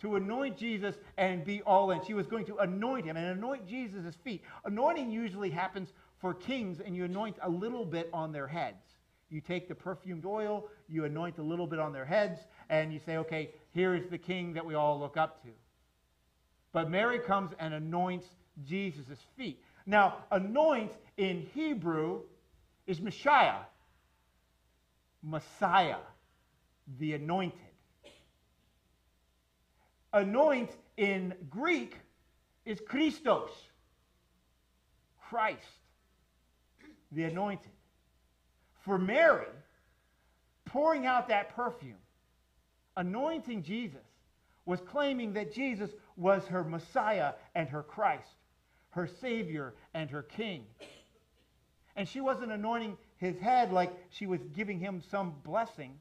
To 0.00 0.16
anoint 0.16 0.58
Jesus 0.58 0.96
and 1.16 1.46
be 1.46 1.62
all 1.62 1.92
in. 1.92 2.04
She 2.04 2.12
was 2.12 2.26
going 2.26 2.44
to 2.46 2.58
anoint 2.58 3.06
him 3.06 3.16
and 3.16 3.26
anoint 3.26 3.66
Jesus' 3.66 4.16
feet. 4.16 4.42
Anointing 4.66 5.10
usually 5.10 5.48
happens 5.48 5.94
for 6.24 6.32
kings, 6.32 6.80
and 6.80 6.96
you 6.96 7.04
anoint 7.04 7.36
a 7.42 7.50
little 7.50 7.84
bit 7.84 8.08
on 8.14 8.32
their 8.32 8.46
heads. 8.46 8.82
You 9.28 9.42
take 9.42 9.68
the 9.68 9.74
perfumed 9.74 10.24
oil, 10.24 10.70
you 10.88 11.04
anoint 11.04 11.36
a 11.36 11.42
little 11.42 11.66
bit 11.66 11.78
on 11.78 11.92
their 11.92 12.06
heads, 12.06 12.40
and 12.70 12.94
you 12.94 12.98
say, 12.98 13.18
okay, 13.18 13.50
here 13.74 13.94
is 13.94 14.06
the 14.08 14.16
king 14.16 14.54
that 14.54 14.64
we 14.64 14.72
all 14.74 14.98
look 14.98 15.18
up 15.18 15.42
to. 15.42 15.50
But 16.72 16.88
Mary 16.88 17.18
comes 17.18 17.50
and 17.58 17.74
anoints 17.74 18.24
Jesus' 18.64 19.18
feet. 19.36 19.62
Now, 19.84 20.16
anoint 20.30 20.92
in 21.18 21.46
Hebrew 21.52 22.22
is 22.86 23.02
Messiah, 23.02 23.60
Messiah, 25.22 25.98
the 26.98 27.12
anointed. 27.12 27.60
Anoint 30.10 30.70
in 30.96 31.34
Greek 31.50 31.98
is 32.64 32.80
Christos, 32.80 33.50
Christ, 35.28 35.60
the 37.14 37.24
anointed. 37.24 37.70
For 38.84 38.98
Mary, 38.98 39.46
pouring 40.66 41.06
out 41.06 41.28
that 41.28 41.54
perfume, 41.54 41.96
anointing 42.96 43.62
Jesus, 43.62 43.98
was 44.66 44.80
claiming 44.80 45.34
that 45.34 45.54
Jesus 45.54 45.90
was 46.16 46.44
her 46.46 46.64
Messiah 46.64 47.32
and 47.54 47.68
her 47.68 47.82
Christ, 47.82 48.28
her 48.90 49.08
Savior 49.20 49.74
and 49.92 50.10
her 50.10 50.22
King. 50.22 50.64
And 51.96 52.08
she 52.08 52.20
wasn't 52.20 52.52
anointing 52.52 52.96
his 53.16 53.38
head 53.38 53.72
like 53.72 53.92
she 54.10 54.26
was 54.26 54.40
giving 54.54 54.80
him 54.80 55.02
some 55.10 55.34
blessing. 55.44 55.98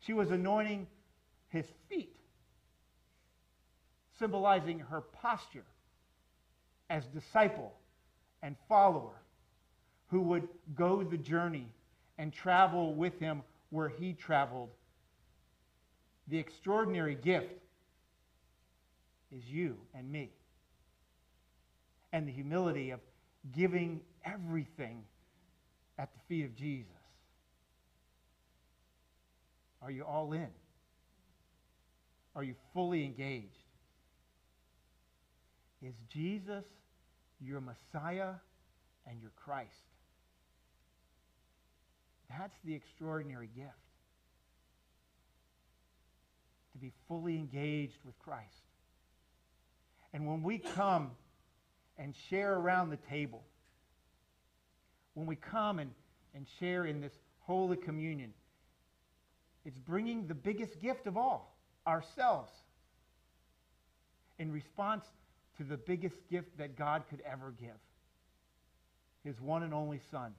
She 0.00 0.12
was 0.12 0.30
anointing 0.30 0.86
his 1.48 1.66
feet, 1.88 2.16
symbolizing 4.18 4.78
her 4.80 5.00
posture 5.00 5.64
as 6.88 7.04
disciple 7.06 7.72
and 8.42 8.56
follower 8.68 9.21
who 10.12 10.20
would 10.20 10.46
go 10.76 11.02
the 11.02 11.16
journey 11.16 11.66
and 12.18 12.32
travel 12.32 12.94
with 12.94 13.18
him 13.18 13.42
where 13.70 13.88
he 13.88 14.12
traveled. 14.12 14.68
The 16.28 16.38
extraordinary 16.38 17.16
gift 17.16 17.54
is 19.32 19.42
you 19.46 19.76
and 19.94 20.12
me. 20.12 20.30
and 22.12 22.28
the 22.28 22.32
humility 22.32 22.90
of 22.90 23.00
giving 23.52 24.00
everything 24.24 25.02
at 25.98 26.10
the 26.12 26.20
feet 26.28 26.44
of 26.44 26.54
Jesus? 26.56 26.86
Are 29.82 29.90
you 29.90 30.04
all 30.04 30.32
in? 30.32 30.48
Are 32.36 32.44
you 32.44 32.54
fully 32.72 33.04
engaged? 33.04 33.46
Is 35.82 35.94
Jesus 36.12 36.64
your 37.40 37.60
Messiah 37.60 38.34
and 39.06 39.20
your 39.20 39.32
Christ? 39.36 39.70
That's 42.38 42.54
the 42.64 42.74
extraordinary 42.74 43.48
gift. 43.54 43.70
To 46.72 46.78
be 46.78 46.92
fully 47.08 47.36
engaged 47.36 47.98
with 48.04 48.18
Christ. 48.18 48.62
And 50.14 50.26
when 50.26 50.42
we 50.42 50.58
come 50.58 51.10
and 51.98 52.14
share 52.30 52.54
around 52.54 52.90
the 52.90 52.98
table, 53.08 53.42
when 55.14 55.26
we 55.26 55.36
come 55.36 55.78
and, 55.78 55.90
and 56.34 56.46
share 56.58 56.86
in 56.86 57.00
this 57.00 57.12
Holy 57.40 57.76
Communion, 57.76 58.32
it's 59.64 59.78
bringing 59.78 60.26
the 60.26 60.34
biggest 60.34 60.80
gift 60.80 61.06
of 61.06 61.16
all, 61.16 61.56
ourselves, 61.86 62.50
in 64.38 64.50
response 64.50 65.04
to 65.58 65.64
the 65.64 65.76
biggest 65.76 66.16
gift 66.30 66.56
that 66.58 66.76
God 66.76 67.02
could 67.10 67.22
ever 67.30 67.52
give 67.60 67.76
his 69.24 69.40
one 69.40 69.62
and 69.62 69.72
only 69.72 70.00
Son 70.10 70.34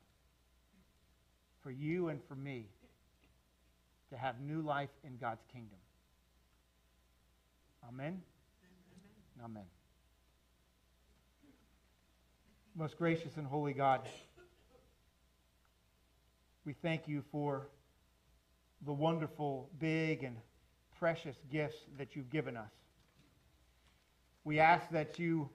for 1.64 1.72
you 1.72 2.09
and 2.09 2.20
for 2.28 2.36
me 2.36 2.66
to 4.11 4.18
have 4.18 4.39
new 4.41 4.61
life 4.61 4.89
in 5.03 5.18
God's 5.18 5.43
kingdom. 5.51 5.78
Amen. 7.88 8.22
Amen. 9.43 9.64
Most 12.76 12.97
gracious 12.97 13.38
and 13.38 13.47
holy 13.47 13.74
God, 13.74 14.01
we 16.66 16.74
thank 16.74 17.07
you 17.07 17.24
for 17.32 17.68
the 18.86 18.93
wonderful, 18.93 19.70
big, 19.80 20.24
and 20.24 20.36
precious 20.99 21.36
gifts 21.51 21.78
that 21.97 22.16
you've 22.16 22.30
given 22.30 22.57
us. 22.57 22.72
We 24.43 24.59
ask 24.59 24.89
that 24.91 25.18
you 25.18 25.49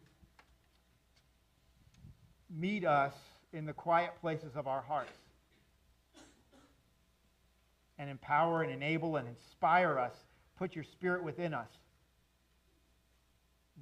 meet 2.50 2.84
us 2.84 3.14
in 3.52 3.66
the 3.66 3.72
quiet 3.72 4.12
places 4.20 4.56
of 4.56 4.66
our 4.66 4.80
hearts 4.80 5.12
and 7.98 8.08
empower 8.08 8.62
and 8.62 8.72
enable 8.72 9.16
and 9.16 9.28
inspire 9.28 9.98
us. 9.98 10.14
Put 10.56 10.74
your 10.74 10.84
spirit 10.84 11.22
within 11.22 11.54
us 11.54 11.68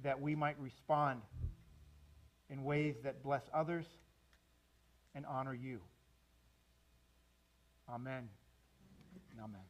that 0.03 0.19
we 0.19 0.35
might 0.35 0.59
respond 0.59 1.21
in 2.49 2.63
ways 2.63 2.95
that 3.03 3.23
bless 3.23 3.41
others 3.53 3.85
and 5.15 5.25
honor 5.25 5.53
you. 5.53 5.79
Amen. 7.89 8.27
Amen. 9.39 9.61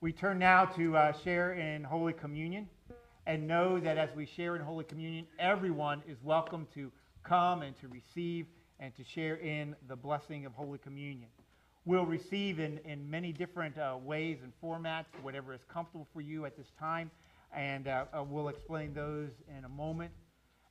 We 0.00 0.12
turn 0.12 0.38
now 0.38 0.66
to 0.66 0.96
uh, 0.96 1.12
share 1.24 1.54
in 1.54 1.82
Holy 1.82 2.12
Communion 2.12 2.68
and 3.26 3.46
know 3.46 3.80
that 3.80 3.98
as 3.98 4.10
we 4.14 4.26
share 4.26 4.54
in 4.54 4.62
Holy 4.62 4.84
Communion, 4.84 5.26
everyone 5.38 6.02
is 6.06 6.16
welcome 6.22 6.66
to 6.74 6.92
come 7.24 7.62
and 7.62 7.74
to 7.80 7.88
receive 7.88 8.46
and 8.78 8.94
to 8.96 9.02
share 9.04 9.36
in 9.36 9.74
the 9.88 9.96
blessing 9.96 10.46
of 10.46 10.52
Holy 10.52 10.78
Communion. 10.78 11.28
We'll 11.86 12.04
receive 12.04 12.58
in, 12.58 12.80
in 12.84 13.08
many 13.08 13.30
different 13.30 13.78
uh, 13.78 13.96
ways 14.02 14.38
and 14.42 14.52
formats, 14.60 15.04
whatever 15.22 15.54
is 15.54 15.60
comfortable 15.72 16.08
for 16.12 16.20
you 16.20 16.44
at 16.44 16.56
this 16.56 16.72
time, 16.80 17.12
and 17.54 17.86
uh, 17.86 18.06
uh 18.12 18.24
we'll 18.24 18.48
explain 18.48 18.92
those 18.92 19.30
in 19.56 19.64
a 19.64 19.68
moment. 19.68 20.10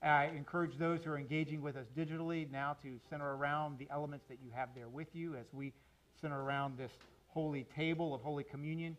I 0.03 0.26
encourage 0.36 0.78
those 0.78 1.05
who 1.05 1.11
are 1.11 1.18
engaging 1.18 1.61
with 1.61 1.78
us 1.78 1.86
digitally 1.97 2.51
now 2.51 2.76
to 2.84 2.99
center 3.09 3.34
around 3.34 3.80
the 3.80 3.88
elements 3.91 4.26
that 4.28 4.39
you 4.43 4.51
have 4.53 4.70
there 4.76 4.89
with 4.89 5.07
you 5.13 5.36
as 5.36 5.45
we 5.53 5.72
center 6.20 6.41
around 6.41 6.78
this 6.78 6.91
holy 7.28 7.63
table 7.63 8.13
of 8.13 8.22
Holy 8.22 8.43
Communion 8.43 8.97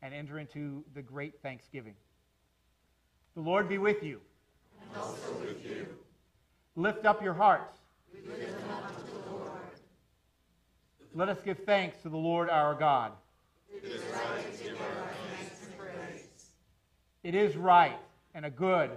and 0.00 0.14
enter 0.14 0.38
into 0.38 0.82
the 0.94 1.02
great 1.02 1.34
Thanksgiving. 1.42 1.94
The 3.34 3.42
Lord 3.42 3.68
be 3.68 3.76
with 3.76 4.02
you. 4.02 4.22
And 4.80 5.02
also 5.02 5.34
with 5.42 5.62
you. 5.66 5.86
Lift 6.76 7.04
up 7.04 7.22
your 7.22 7.34
hearts. 7.34 7.76
We 8.14 8.26
lift 8.26 8.58
them 8.58 8.70
up 8.70 8.96
to 8.96 9.04
the 9.04 9.30
Lord. 9.30 9.48
Let 11.18 11.28
us 11.30 11.38
give 11.44 11.58
thanks 11.66 11.96
to 12.02 12.08
the 12.08 12.16
Lord 12.16 12.48
our 12.48 12.76
God. 12.76 13.10
It 13.74 13.84
is 13.84 14.00
right 14.02 14.56
to 14.56 14.62
give 14.62 14.80
our 14.80 15.10
thanks 15.36 15.66
and 15.66 15.76
praise. 15.76 16.28
It 17.24 17.34
is 17.34 17.56
right 17.56 17.98
and 18.36 18.46
a 18.46 18.50
good 18.50 18.92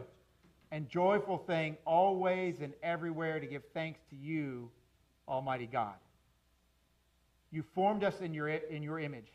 and 0.70 0.88
joyful 0.88 1.40
thing 1.40 1.78
always 1.84 2.62
and 2.62 2.74
everywhere 2.84 3.40
to 3.40 3.48
give 3.48 3.64
thanks 3.74 4.02
to 4.12 4.16
you, 4.16 4.70
Almighty 5.28 5.66
God. 5.66 5.96
You 7.50 7.64
formed 7.74 8.04
us 8.04 8.22
in 8.22 8.36
your, 8.36 8.50
in 8.50 8.84
your 8.84 9.00
image. 9.00 9.32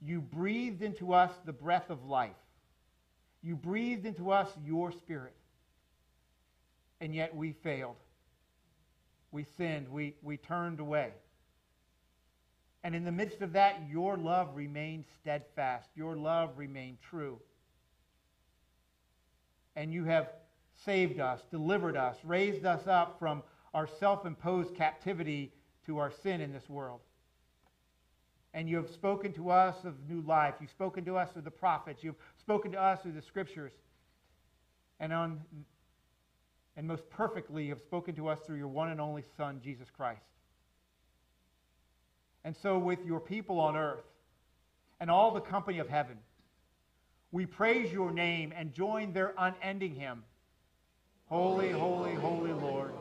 You 0.00 0.20
breathed 0.20 0.80
into 0.80 1.12
us 1.12 1.32
the 1.44 1.52
breath 1.52 1.90
of 1.90 2.04
life. 2.04 2.36
You 3.42 3.56
breathed 3.56 4.06
into 4.06 4.30
us 4.30 4.48
your 4.64 4.92
spirit. 4.92 5.34
And 7.00 7.12
yet 7.12 7.34
we 7.34 7.50
failed. 7.64 7.96
We 9.32 9.44
sinned. 9.56 9.88
We, 9.88 10.14
we 10.22 10.36
turned 10.36 10.78
away. 10.78 11.14
And 12.84 12.94
in 12.94 13.02
the 13.02 13.12
midst 13.12 13.40
of 13.40 13.54
that, 13.54 13.80
your 13.90 14.18
love 14.18 14.54
remained 14.54 15.06
steadfast. 15.18 15.88
Your 15.96 16.14
love 16.14 16.50
remained 16.58 16.98
true. 17.00 17.40
And 19.74 19.92
you 19.92 20.04
have 20.04 20.28
saved 20.84 21.18
us, 21.18 21.40
delivered 21.50 21.96
us, 21.96 22.18
raised 22.24 22.66
us 22.66 22.86
up 22.86 23.18
from 23.18 23.42
our 23.72 23.86
self 23.86 24.26
imposed 24.26 24.76
captivity 24.76 25.50
to 25.86 25.96
our 25.96 26.10
sin 26.22 26.42
in 26.42 26.52
this 26.52 26.68
world. 26.68 27.00
And 28.52 28.68
you 28.68 28.76
have 28.76 28.90
spoken 28.90 29.32
to 29.32 29.50
us 29.50 29.82
of 29.84 29.94
new 30.06 30.20
life. 30.20 30.54
You've 30.60 30.70
spoken 30.70 31.06
to 31.06 31.16
us 31.16 31.32
through 31.32 31.42
the 31.42 31.50
prophets. 31.50 32.04
You've 32.04 32.14
spoken 32.38 32.70
to 32.72 32.80
us 32.80 33.00
through 33.00 33.12
the 33.12 33.22
scriptures. 33.22 33.72
And, 35.00 35.12
on, 35.12 35.40
and 36.76 36.86
most 36.86 37.08
perfectly, 37.08 37.64
you 37.64 37.70
have 37.70 37.80
spoken 37.80 38.14
to 38.16 38.28
us 38.28 38.38
through 38.46 38.58
your 38.58 38.68
one 38.68 38.90
and 38.90 39.00
only 39.00 39.24
Son, 39.36 39.60
Jesus 39.64 39.88
Christ. 39.90 40.22
And 42.44 42.54
so, 42.56 42.78
with 42.78 43.04
your 43.06 43.20
people 43.20 43.58
on 43.58 43.76
earth 43.76 44.04
and 45.00 45.10
all 45.10 45.30
the 45.32 45.40
company 45.40 45.78
of 45.78 45.88
heaven, 45.88 46.18
we 47.32 47.46
praise 47.46 47.92
your 47.92 48.12
name 48.12 48.52
and 48.54 48.72
join 48.72 49.12
their 49.12 49.34
unending 49.38 49.94
hymn 49.94 50.22
Holy, 51.26 51.72
holy, 51.72 52.14
holy 52.14 52.52
Lord, 52.52 52.92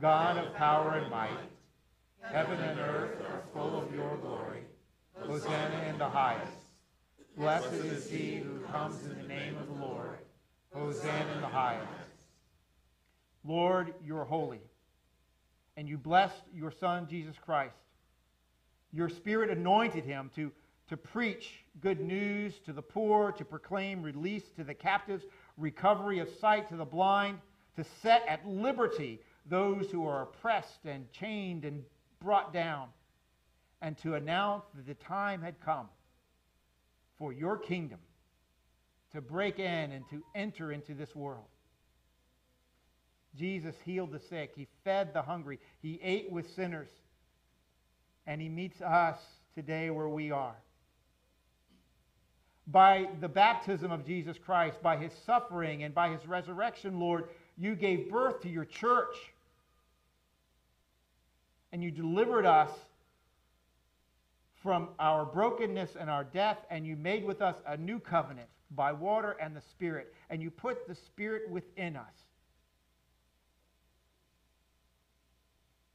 God 0.00 0.38
of 0.38 0.54
power 0.54 0.94
and 0.94 1.10
might. 1.10 1.36
Heaven 2.22 2.58
and 2.60 2.78
earth 2.78 3.20
are 3.20 3.42
full 3.52 3.76
of 3.78 3.92
your 3.92 4.16
glory. 4.18 4.62
Hosanna 5.20 5.86
in 5.88 5.98
the 5.98 6.08
highest. 6.08 6.52
Blessed 7.36 7.72
is 7.72 8.08
he 8.08 8.36
who 8.36 8.60
comes 8.72 9.04
in 9.04 9.16
the 9.16 9.28
name 9.28 9.56
of 9.56 9.66
the 9.66 9.84
Lord. 9.84 10.18
Hosanna 10.72 11.32
in 11.34 11.40
the 11.40 11.48
highest. 11.48 11.88
Lord, 13.44 13.94
you're 14.04 14.24
holy, 14.24 14.60
and 15.76 15.88
you 15.88 15.98
blessed 15.98 16.42
your 16.54 16.70
Son, 16.70 17.06
Jesus 17.08 17.36
Christ. 17.44 17.76
Your 18.92 19.08
Spirit 19.08 19.50
anointed 19.50 20.04
him 20.04 20.30
to, 20.36 20.50
to 20.88 20.96
preach 20.96 21.64
good 21.80 22.00
news 22.00 22.54
to 22.64 22.72
the 22.72 22.82
poor, 22.82 23.32
to 23.32 23.44
proclaim 23.44 24.02
release 24.02 24.44
to 24.56 24.64
the 24.64 24.74
captives, 24.74 25.24
recovery 25.56 26.18
of 26.18 26.28
sight 26.40 26.68
to 26.70 26.76
the 26.76 26.84
blind, 26.84 27.38
to 27.76 27.84
set 28.02 28.26
at 28.26 28.46
liberty 28.46 29.20
those 29.46 29.90
who 29.90 30.06
are 30.06 30.22
oppressed 30.22 30.84
and 30.84 31.10
chained 31.12 31.64
and 31.64 31.84
brought 32.20 32.52
down, 32.52 32.88
and 33.80 33.96
to 33.98 34.14
announce 34.14 34.64
that 34.74 34.86
the 34.86 34.94
time 34.94 35.40
had 35.40 35.60
come 35.60 35.88
for 37.18 37.32
your 37.32 37.56
kingdom 37.56 37.98
to 39.12 39.20
break 39.20 39.58
in 39.58 39.92
and 39.92 40.04
to 40.10 40.22
enter 40.34 40.72
into 40.72 40.94
this 40.94 41.14
world. 41.14 41.46
Jesus 43.36 43.74
healed 43.84 44.12
the 44.12 44.18
sick, 44.18 44.52
he 44.54 44.66
fed 44.84 45.14
the 45.14 45.22
hungry, 45.22 45.58
he 45.80 46.00
ate 46.02 46.30
with 46.30 46.52
sinners, 46.54 46.88
and 48.28 48.42
he 48.42 48.48
meets 48.50 48.80
us 48.82 49.16
today 49.54 49.88
where 49.88 50.08
we 50.08 50.30
are. 50.30 50.54
By 52.66 53.08
the 53.22 53.28
baptism 53.28 53.90
of 53.90 54.06
Jesus 54.06 54.36
Christ, 54.38 54.82
by 54.82 54.98
his 54.98 55.12
suffering, 55.24 55.82
and 55.82 55.94
by 55.94 56.10
his 56.10 56.26
resurrection, 56.26 57.00
Lord, 57.00 57.30
you 57.56 57.74
gave 57.74 58.10
birth 58.10 58.42
to 58.42 58.50
your 58.50 58.66
church. 58.66 59.16
And 61.72 61.82
you 61.82 61.90
delivered 61.90 62.44
us 62.44 62.70
from 64.62 64.90
our 64.98 65.24
brokenness 65.24 65.96
and 65.98 66.10
our 66.10 66.24
death, 66.24 66.58
and 66.70 66.86
you 66.86 66.96
made 66.96 67.24
with 67.24 67.40
us 67.40 67.56
a 67.66 67.78
new 67.78 67.98
covenant 67.98 68.48
by 68.72 68.92
water 68.92 69.36
and 69.40 69.56
the 69.56 69.62
Spirit, 69.62 70.12
and 70.28 70.42
you 70.42 70.50
put 70.50 70.86
the 70.86 70.94
Spirit 70.94 71.48
within 71.48 71.96
us. 71.96 72.12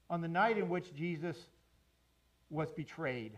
On 0.09 0.21
the 0.21 0.27
night 0.27 0.57
in 0.57 0.67
which 0.67 0.95
Jesus 0.95 1.37
was 2.53 2.71
betrayed, 2.71 3.33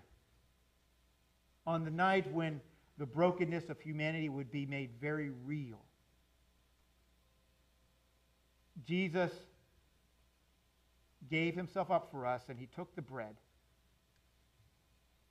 on 1.66 1.84
the 1.84 1.92
night 1.92 2.32
when 2.32 2.62
the 2.98 3.06
brokenness 3.06 3.70
of 3.70 3.80
humanity 3.80 4.30
would 4.30 4.52
be 4.52 4.66
made 4.66 4.92
very 5.02 5.32
real, 5.46 5.80
Jesus 8.86 9.32
gave 11.30 11.56
himself 11.56 11.90
up 11.90 12.10
for 12.12 12.26
us 12.26 12.44
and 12.50 12.60
he 12.60 12.68
took 12.68 12.96
the 12.96 13.02
bread. 13.02 13.36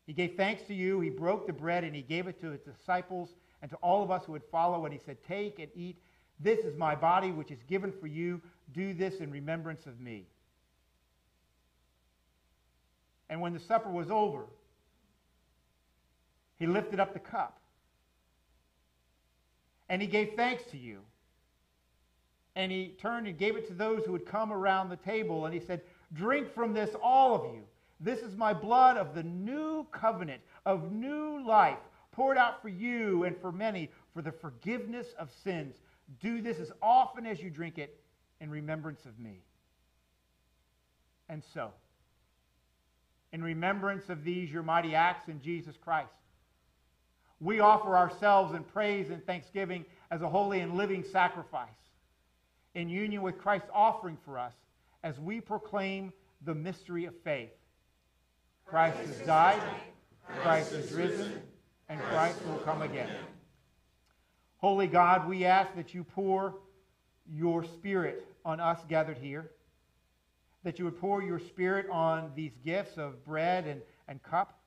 He 0.06 0.12
gave 0.12 0.34
thanks 0.36 0.62
to 0.64 0.74
you. 0.74 1.00
He 1.00 1.10
broke 1.10 1.46
the 1.46 1.52
bread 1.52 1.84
and 1.84 1.94
he 1.94 2.02
gave 2.02 2.26
it 2.26 2.40
to 2.40 2.50
his 2.50 2.60
disciples 2.60 3.30
and 3.62 3.70
to 3.70 3.76
all 3.76 4.02
of 4.02 4.10
us 4.10 4.24
who 4.24 4.32
would 4.32 4.44
follow. 4.50 4.84
And 4.84 4.92
he 4.92 5.00
said, 5.04 5.18
Take 5.26 5.58
and 5.58 5.68
eat. 5.74 5.98
This 6.40 6.58
is 6.60 6.76
my 6.76 6.94
body, 6.94 7.30
which 7.30 7.50
is 7.50 7.62
given 7.68 7.92
for 7.92 8.06
you. 8.06 8.40
Do 8.72 8.92
this 8.92 9.16
in 9.16 9.30
remembrance 9.30 9.86
of 9.86 10.00
me. 10.00 10.26
And 13.28 13.40
when 13.40 13.52
the 13.52 13.60
supper 13.60 13.90
was 13.90 14.10
over, 14.10 14.44
he 16.58 16.66
lifted 16.66 17.00
up 17.00 17.12
the 17.12 17.20
cup. 17.20 17.58
And 19.88 20.00
he 20.00 20.08
gave 20.08 20.32
thanks 20.36 20.62
to 20.70 20.78
you. 20.78 21.00
And 22.56 22.70
he 22.70 22.94
turned 23.00 23.26
and 23.26 23.36
gave 23.36 23.56
it 23.56 23.66
to 23.68 23.74
those 23.74 24.04
who 24.04 24.12
had 24.12 24.26
come 24.26 24.52
around 24.52 24.88
the 24.88 24.96
table. 24.96 25.46
And 25.46 25.54
he 25.54 25.60
said, 25.60 25.82
Drink 26.12 26.54
from 26.54 26.72
this, 26.72 26.90
all 27.02 27.34
of 27.34 27.54
you. 27.54 27.62
This 28.00 28.20
is 28.20 28.36
my 28.36 28.52
blood 28.52 28.96
of 28.96 29.14
the 29.14 29.22
new 29.22 29.86
covenant, 29.90 30.42
of 30.66 30.92
new 30.92 31.44
life, 31.44 31.78
poured 32.12 32.36
out 32.36 32.62
for 32.62 32.68
you 32.68 33.24
and 33.24 33.36
for 33.40 33.50
many 33.50 33.90
for 34.14 34.22
the 34.22 34.32
forgiveness 34.32 35.08
of 35.18 35.30
sins. 35.42 35.74
Do 36.20 36.40
this 36.40 36.58
as 36.58 36.70
often 36.82 37.26
as 37.26 37.40
you 37.40 37.50
drink 37.50 37.78
it 37.78 37.98
in 38.40 38.50
remembrance 38.50 39.04
of 39.06 39.18
me. 39.18 39.40
And 41.28 41.42
so, 41.52 41.72
in 43.34 43.42
remembrance 43.42 44.08
of 44.10 44.22
these, 44.22 44.52
your 44.52 44.62
mighty 44.62 44.94
acts 44.94 45.28
in 45.28 45.42
Jesus 45.42 45.74
Christ, 45.76 46.14
we 47.40 47.58
offer 47.58 47.96
ourselves 47.96 48.54
in 48.54 48.62
praise 48.62 49.10
and 49.10 49.26
thanksgiving 49.26 49.84
as 50.12 50.22
a 50.22 50.28
holy 50.28 50.60
and 50.60 50.76
living 50.76 51.02
sacrifice 51.02 51.68
in 52.76 52.88
union 52.88 53.22
with 53.22 53.36
Christ's 53.36 53.68
offering 53.74 54.16
for 54.24 54.38
us 54.38 54.54
as 55.02 55.18
we 55.18 55.40
proclaim 55.40 56.12
the 56.44 56.54
mystery 56.54 57.06
of 57.06 57.14
faith. 57.24 57.50
Christ 58.66 58.98
has 58.98 59.18
died, 59.26 59.60
Christ 60.42 60.70
is 60.70 60.92
risen, 60.92 61.42
and 61.88 62.00
Christ 62.02 62.38
will 62.46 62.58
come 62.58 62.82
again. 62.82 63.10
Holy 64.58 64.86
God, 64.86 65.28
we 65.28 65.44
ask 65.44 65.74
that 65.74 65.92
you 65.92 66.04
pour 66.04 66.54
your 67.28 67.64
Spirit 67.64 68.28
on 68.44 68.60
us 68.60 68.78
gathered 68.88 69.18
here, 69.18 69.50
that 70.64 70.78
you 70.78 70.84
would 70.86 70.98
pour 70.98 71.22
your 71.22 71.38
Spirit 71.38 71.86
on 71.90 72.32
these 72.34 72.52
gifts 72.64 72.96
of 72.96 73.24
bread 73.24 73.66
and, 73.66 73.82
and 74.08 74.22
cup, 74.22 74.58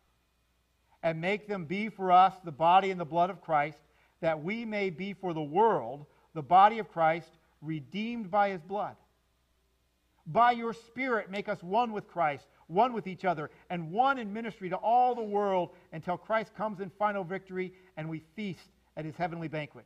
and 1.03 1.19
make 1.19 1.47
them 1.47 1.65
be 1.65 1.89
for 1.89 2.11
us 2.11 2.33
the 2.43 2.51
body 2.51 2.91
and 2.91 2.99
the 2.99 3.05
blood 3.05 3.29
of 3.29 3.41
Christ, 3.41 3.79
that 4.21 4.43
we 4.43 4.65
may 4.65 4.89
be 4.89 5.13
for 5.13 5.33
the 5.33 5.41
world 5.41 6.05
the 6.33 6.43
body 6.43 6.77
of 6.77 6.91
Christ, 6.91 7.31
redeemed 7.61 8.29
by 8.29 8.51
his 8.51 8.61
blood. 8.61 8.95
By 10.27 10.51
your 10.51 10.73
Spirit, 10.73 11.31
make 11.31 11.49
us 11.49 11.63
one 11.63 11.93
with 11.93 12.07
Christ, 12.07 12.45
one 12.67 12.93
with 12.93 13.07
each 13.07 13.25
other, 13.25 13.49
and 13.71 13.91
one 13.91 14.19
in 14.19 14.31
ministry 14.31 14.69
to 14.69 14.75
all 14.75 15.15
the 15.15 15.23
world 15.23 15.71
until 15.93 16.15
Christ 16.15 16.53
comes 16.55 16.79
in 16.79 16.91
final 16.91 17.23
victory 17.23 17.73
and 17.95 18.07
we 18.07 18.21
feast 18.35 18.69
at 18.95 19.05
his 19.05 19.15
heavenly 19.15 19.47
banquet. 19.47 19.85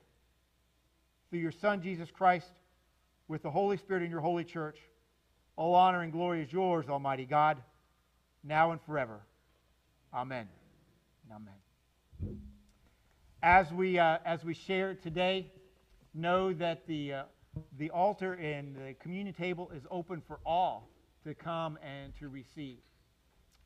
Through 1.29 1.39
your 1.39 1.53
Son, 1.53 1.81
Jesus 1.81 2.11
Christ, 2.11 2.51
with 3.29 3.43
the 3.43 3.51
Holy 3.51 3.77
Spirit 3.77 4.03
in 4.03 4.11
your 4.11 4.19
holy 4.19 4.43
church, 4.43 4.77
all 5.55 5.75
honor 5.75 6.01
and 6.01 6.11
glory 6.11 6.43
is 6.43 6.51
yours, 6.51 6.87
Almighty 6.89 7.25
God, 7.25 7.57
now 8.43 8.71
and 8.71 8.81
forever. 8.81 9.19
Amen. 10.13 10.47
Amen. 11.33 12.37
As 13.43 13.71
we, 13.71 13.97
uh, 13.97 14.17
as 14.25 14.43
we 14.43 14.53
share 14.53 14.93
today, 14.95 15.51
know 16.13 16.53
that 16.53 16.85
the, 16.87 17.13
uh, 17.13 17.23
the 17.77 17.89
altar 17.89 18.33
and 18.33 18.75
the 18.75 18.93
communion 19.01 19.33
table 19.33 19.71
is 19.75 19.83
open 19.89 20.21
for 20.27 20.39
all 20.45 20.89
to 21.23 21.33
come 21.33 21.77
and 21.83 22.13
to 22.19 22.29
receive. 22.29 22.77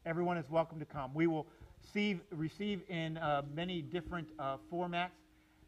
Everyone 0.05 0.38
is 0.38 0.49
welcome 0.49 0.79
to 0.79 0.86
come. 0.86 1.13
We 1.13 1.27
will 1.27 1.47
see, 1.93 2.19
receive 2.31 2.81
in 2.89 3.17
uh, 3.17 3.43
many 3.53 3.81
different 3.81 4.27
uh, 4.38 4.57
formats. 4.71 5.09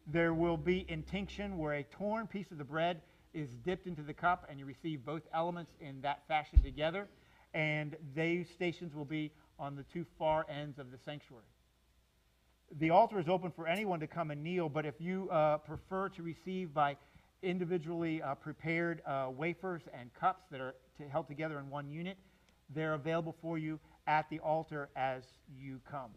There 0.06 0.32
will 0.32 0.56
be 0.56 0.86
intinction, 0.88 1.58
where 1.58 1.74
a 1.74 1.82
torn 1.82 2.26
piece 2.26 2.50
of 2.50 2.58
the 2.58 2.64
bread 2.64 3.02
is 3.34 3.50
dipped 3.64 3.86
into 3.86 4.02
the 4.02 4.14
cup, 4.14 4.46
and 4.48 4.58
you 4.58 4.66
receive 4.66 5.04
both 5.04 5.22
elements 5.32 5.72
in 5.80 6.00
that 6.02 6.22
fashion 6.28 6.62
together. 6.62 7.08
And 7.54 7.96
these 8.14 8.48
stations 8.50 8.94
will 8.94 9.04
be 9.04 9.32
on 9.58 9.74
the 9.74 9.84
two 9.84 10.04
far 10.18 10.46
ends 10.48 10.78
of 10.78 10.90
the 10.90 10.98
sanctuary. 11.04 11.44
The 12.78 12.90
altar 12.90 13.18
is 13.18 13.28
open 13.28 13.50
for 13.50 13.66
anyone 13.66 14.00
to 14.00 14.06
come 14.06 14.30
and 14.30 14.42
kneel, 14.42 14.68
but 14.68 14.84
if 14.84 14.94
you 14.98 15.30
uh, 15.30 15.58
prefer 15.58 16.10
to 16.10 16.22
receive 16.22 16.74
by 16.74 16.96
individually 17.42 18.22
uh, 18.22 18.34
prepared 18.34 19.02
uh, 19.06 19.28
wafers 19.34 19.82
and 19.92 20.12
cups 20.14 20.44
that 20.50 20.60
are 20.60 20.74
to, 20.98 21.08
held 21.08 21.28
together 21.28 21.58
in 21.58 21.70
one 21.70 21.90
unit. 21.90 22.16
They're 22.74 22.94
available 22.94 23.34
for 23.40 23.58
you 23.58 23.78
at 24.06 24.28
the 24.30 24.40
altar 24.40 24.90
as 24.96 25.22
you 25.56 25.80
come. 25.90 26.10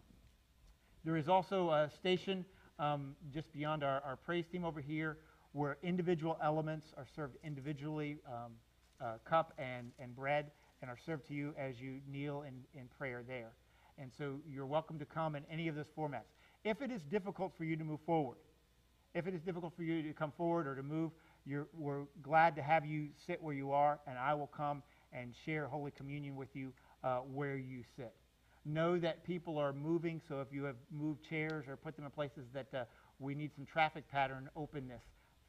There 1.04 1.16
is 1.16 1.28
also 1.28 1.70
a 1.70 1.90
station 1.98 2.44
um, 2.78 3.14
just 3.32 3.52
beyond 3.52 3.84
our, 3.84 4.02
our, 4.04 4.16
praise 4.16 4.46
team 4.50 4.64
over 4.64 4.80
here 4.80 5.18
where 5.52 5.78
individual 5.82 6.38
elements 6.42 6.94
are 6.96 7.06
served 7.14 7.36
individually, 7.44 8.18
um, 8.26 8.52
uh, 9.00 9.14
cup 9.28 9.52
and, 9.58 9.90
and 9.98 10.14
bread, 10.16 10.50
and 10.80 10.90
are 10.90 10.98
served 11.04 11.26
to 11.28 11.34
you 11.34 11.54
as 11.58 11.80
you 11.80 12.00
kneel 12.10 12.42
in, 12.42 12.54
in 12.78 12.88
prayer 12.98 13.22
there. 13.26 13.52
And 13.98 14.10
so 14.16 14.40
you're 14.50 14.66
welcome 14.66 14.98
to 14.98 15.04
come 15.04 15.36
in 15.36 15.44
any 15.50 15.68
of 15.68 15.74
those 15.74 15.90
formats. 15.96 16.30
If 16.64 16.80
it 16.80 16.90
is 16.90 17.02
difficult 17.02 17.52
for 17.56 17.64
you 17.64 17.76
to 17.76 17.84
move 17.84 18.00
forward, 18.06 18.38
if 19.14 19.26
it 19.26 19.34
is 19.34 19.42
difficult 19.42 19.74
for 19.76 19.82
you 19.82 20.02
to 20.02 20.12
come 20.14 20.32
forward 20.36 20.66
or 20.66 20.74
to 20.74 20.82
move, 20.82 21.10
we're 21.76 22.04
glad 22.22 22.56
to 22.56 22.62
have 22.62 22.86
you 22.86 23.08
sit 23.26 23.42
where 23.42 23.54
you 23.54 23.72
are, 23.72 23.98
and 24.06 24.16
I 24.18 24.32
will 24.32 24.46
come 24.46 24.82
and 25.12 25.34
share 25.44 25.66
Holy 25.66 25.90
Communion 25.90 26.36
with 26.36 26.48
you 26.54 26.72
uh, 27.04 27.18
where 27.18 27.56
you 27.56 27.82
sit. 27.96 28.14
Know 28.64 28.98
that 29.00 29.24
people 29.24 29.58
are 29.58 29.72
moving, 29.72 30.20
so 30.28 30.40
if 30.40 30.48
you 30.52 30.62
have 30.64 30.76
moved 30.90 31.28
chairs 31.28 31.66
or 31.68 31.76
put 31.76 31.96
them 31.96 32.04
in 32.04 32.10
places 32.12 32.44
that 32.54 32.68
uh, 32.72 32.84
we 33.18 33.34
need 33.34 33.50
some 33.54 33.66
traffic 33.66 34.08
pattern 34.10 34.48
openness 34.56 35.02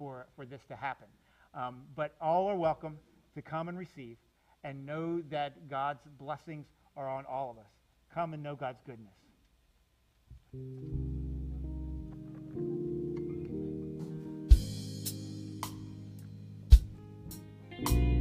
for, 0.04 0.28
for 0.36 0.46
this 0.46 0.62
to 0.68 0.76
happen. 0.76 1.08
Um, 1.54 1.84
but 1.96 2.16
all 2.20 2.48
are 2.48 2.58
welcome 2.58 2.98
to 3.36 3.42
come 3.42 3.70
and 3.70 3.78
receive 3.78 4.18
and 4.66 4.86
know 4.86 5.22
that 5.30 5.70
God's 5.70 6.02
blessings 6.20 6.66
are 6.98 7.10
on 7.10 7.26
all 7.26 7.52
of 7.52 7.58
us. 7.58 7.72
Come 8.14 8.34
and 8.34 8.44
know 8.44 8.56
God's 8.56 8.82
goodness. 8.86 9.14
engaging 17.86 18.13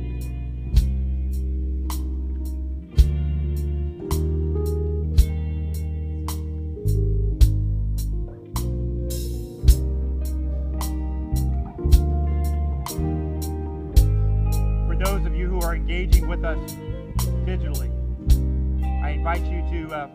uh, 19.93 20.09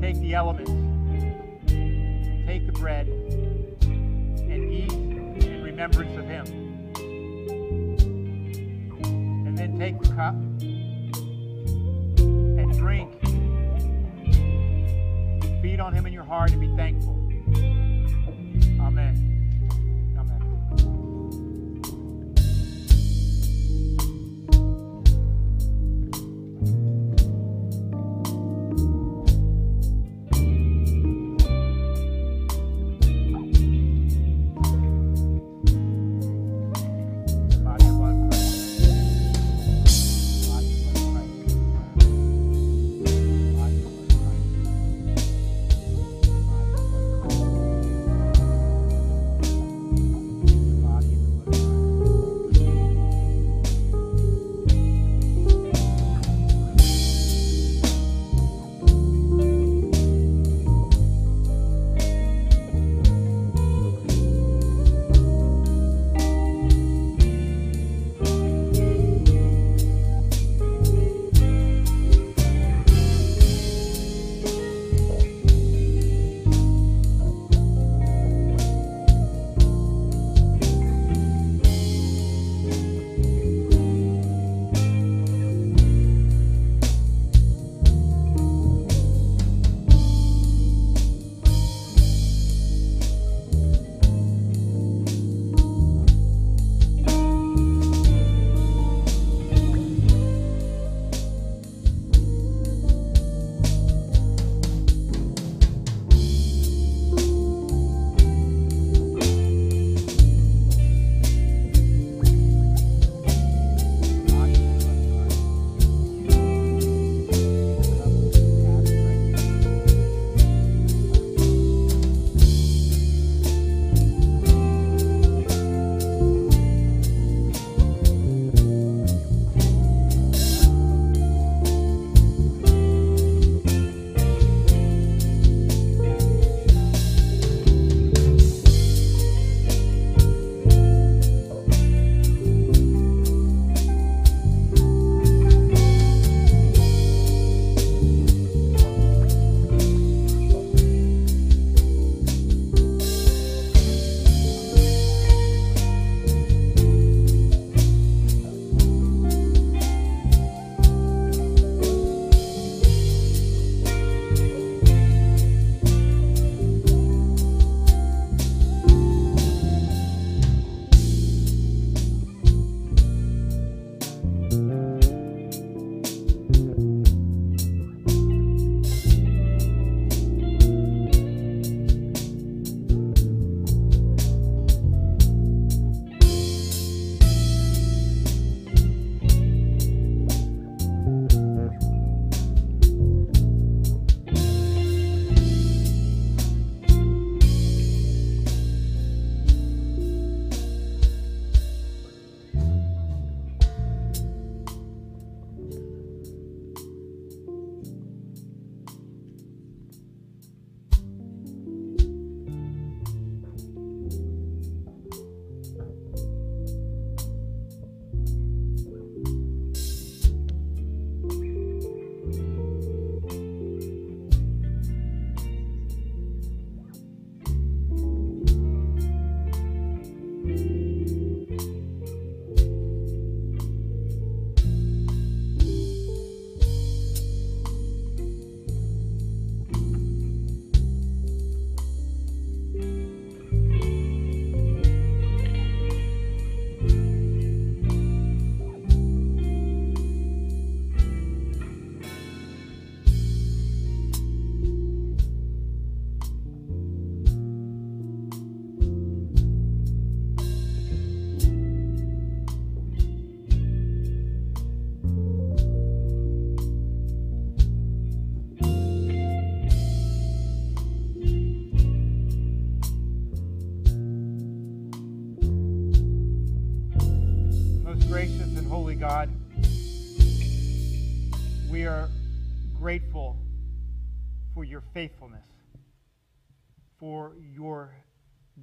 take 0.00 0.18
the 0.20 0.34
elements, 0.34 0.70
take 2.46 2.64
the 2.66 2.72
bread, 2.72 3.08
and 3.08 4.72
eat 4.72 4.92
in 4.92 5.62
remembrance 5.62 6.16
of 6.16 6.26
Him. 6.26 6.46
And 9.46 9.58
then 9.58 9.78
take 9.78 10.00
the 10.00 10.08
cup 10.14 10.34
and 12.20 12.72
drink. 12.78 13.12
Feed 15.60 15.80
on 15.80 15.92
Him 15.92 16.06
in 16.06 16.12
your 16.12 16.24
heart 16.24 16.52
and 16.52 16.60
be 16.60 16.68
thankful. 16.76 17.16
Amen. 18.80 19.29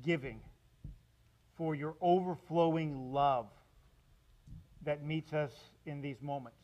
Giving, 0.07 0.39
for 1.57 1.75
your 1.75 1.95
overflowing 1.99 3.11
love 3.11 3.47
that 4.85 5.05
meets 5.05 5.33
us 5.33 5.51
in 5.85 6.01
these 6.01 6.21
moments. 6.21 6.61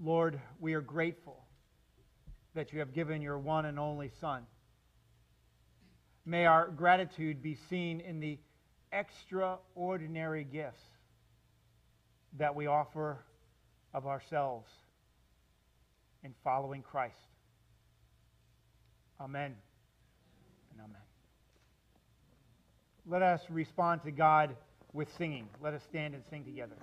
Lord, 0.00 0.40
we 0.60 0.74
are 0.74 0.80
grateful 0.80 1.44
that 2.54 2.72
you 2.72 2.78
have 2.78 2.94
given 2.94 3.20
your 3.20 3.36
one 3.38 3.66
and 3.66 3.80
only 3.80 4.12
Son. 4.20 4.46
May 6.24 6.46
our 6.46 6.68
gratitude 6.68 7.42
be 7.42 7.58
seen 7.68 7.98
in 8.00 8.20
the 8.20 8.38
extraordinary 8.92 10.44
gifts 10.44 10.84
that 12.38 12.54
we 12.54 12.68
offer 12.68 13.18
of 13.92 14.06
ourselves 14.06 14.70
in 16.22 16.32
following 16.44 16.82
Christ. 16.82 17.16
Amen 19.20 19.56
and 20.72 20.80
amen. 20.84 21.02
Let 23.06 23.22
us 23.22 23.42
respond 23.50 24.02
to 24.04 24.10
God 24.10 24.56
with 24.92 25.08
singing. 25.16 25.48
Let 25.62 25.74
us 25.74 25.82
stand 25.88 26.14
and 26.14 26.22
sing 26.30 26.44
together. 26.44 26.76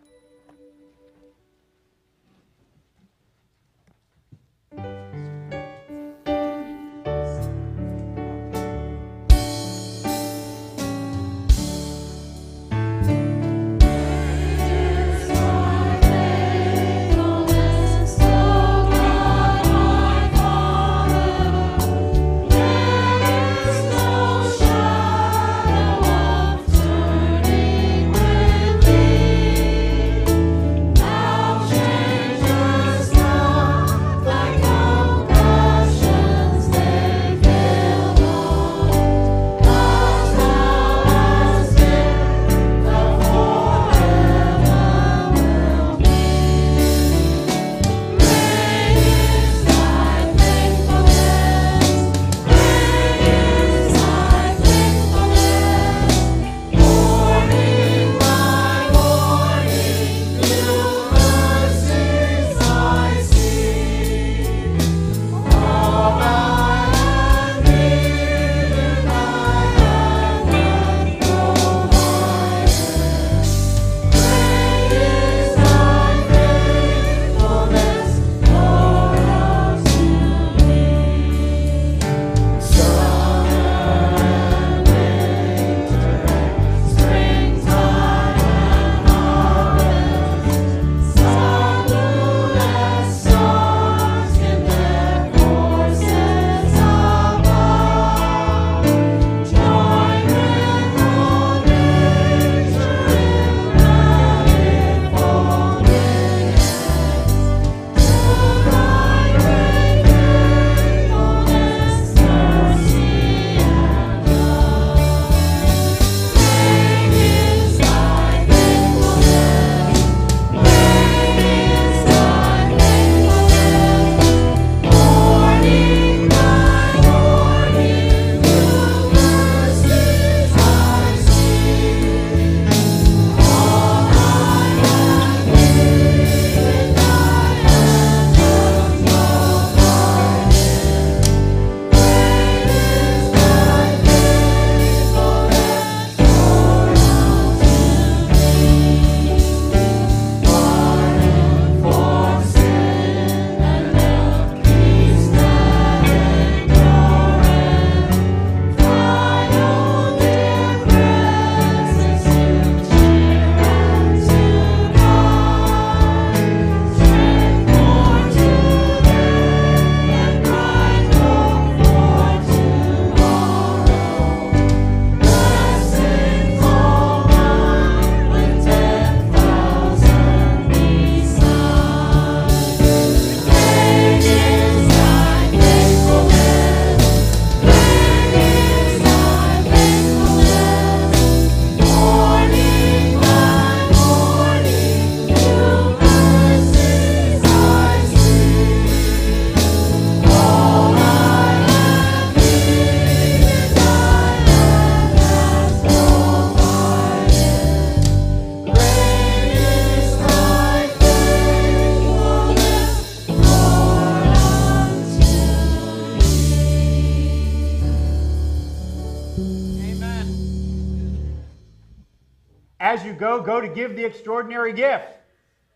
As 222.89 223.05
you 223.05 223.13
go, 223.13 223.39
go 223.39 223.61
to 223.61 223.67
give 223.67 223.95
the 223.95 224.03
extraordinary 224.03 224.73
gift. 224.73 225.19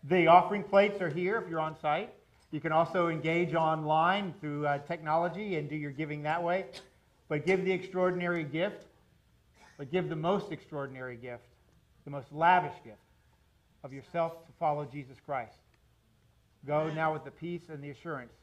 The 0.02 0.26
offering 0.26 0.64
plates 0.64 1.00
are 1.00 1.08
here 1.08 1.36
if 1.36 1.48
you're 1.48 1.60
on 1.60 1.78
site. 1.78 2.12
You 2.50 2.60
can 2.60 2.72
also 2.72 3.06
engage 3.06 3.54
online 3.54 4.34
through 4.40 4.66
uh, 4.66 4.78
technology 4.78 5.54
and 5.54 5.70
do 5.70 5.76
your 5.76 5.92
giving 5.92 6.24
that 6.24 6.42
way. 6.42 6.64
But 7.28 7.46
give 7.46 7.64
the 7.64 7.70
extraordinary 7.70 8.42
gift, 8.42 8.86
but 9.78 9.92
give 9.92 10.08
the 10.08 10.16
most 10.16 10.50
extraordinary 10.50 11.16
gift, 11.16 11.44
the 12.04 12.10
most 12.10 12.32
lavish 12.32 12.74
gift 12.82 12.98
of 13.84 13.92
yourself 13.92 14.44
to 14.46 14.52
follow 14.58 14.84
Jesus 14.84 15.18
Christ. 15.24 15.54
Go 16.66 16.90
now 16.94 17.12
with 17.12 17.22
the 17.22 17.30
peace 17.30 17.68
and 17.68 17.80
the 17.80 17.90
assurance 17.90 18.34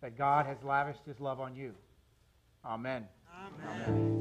that 0.00 0.16
God 0.16 0.46
has 0.46 0.56
lavished 0.64 1.04
his 1.04 1.20
love 1.20 1.38
on 1.38 1.54
you. 1.54 1.74
Amen. 2.64 3.06
Amen. 3.68 4.20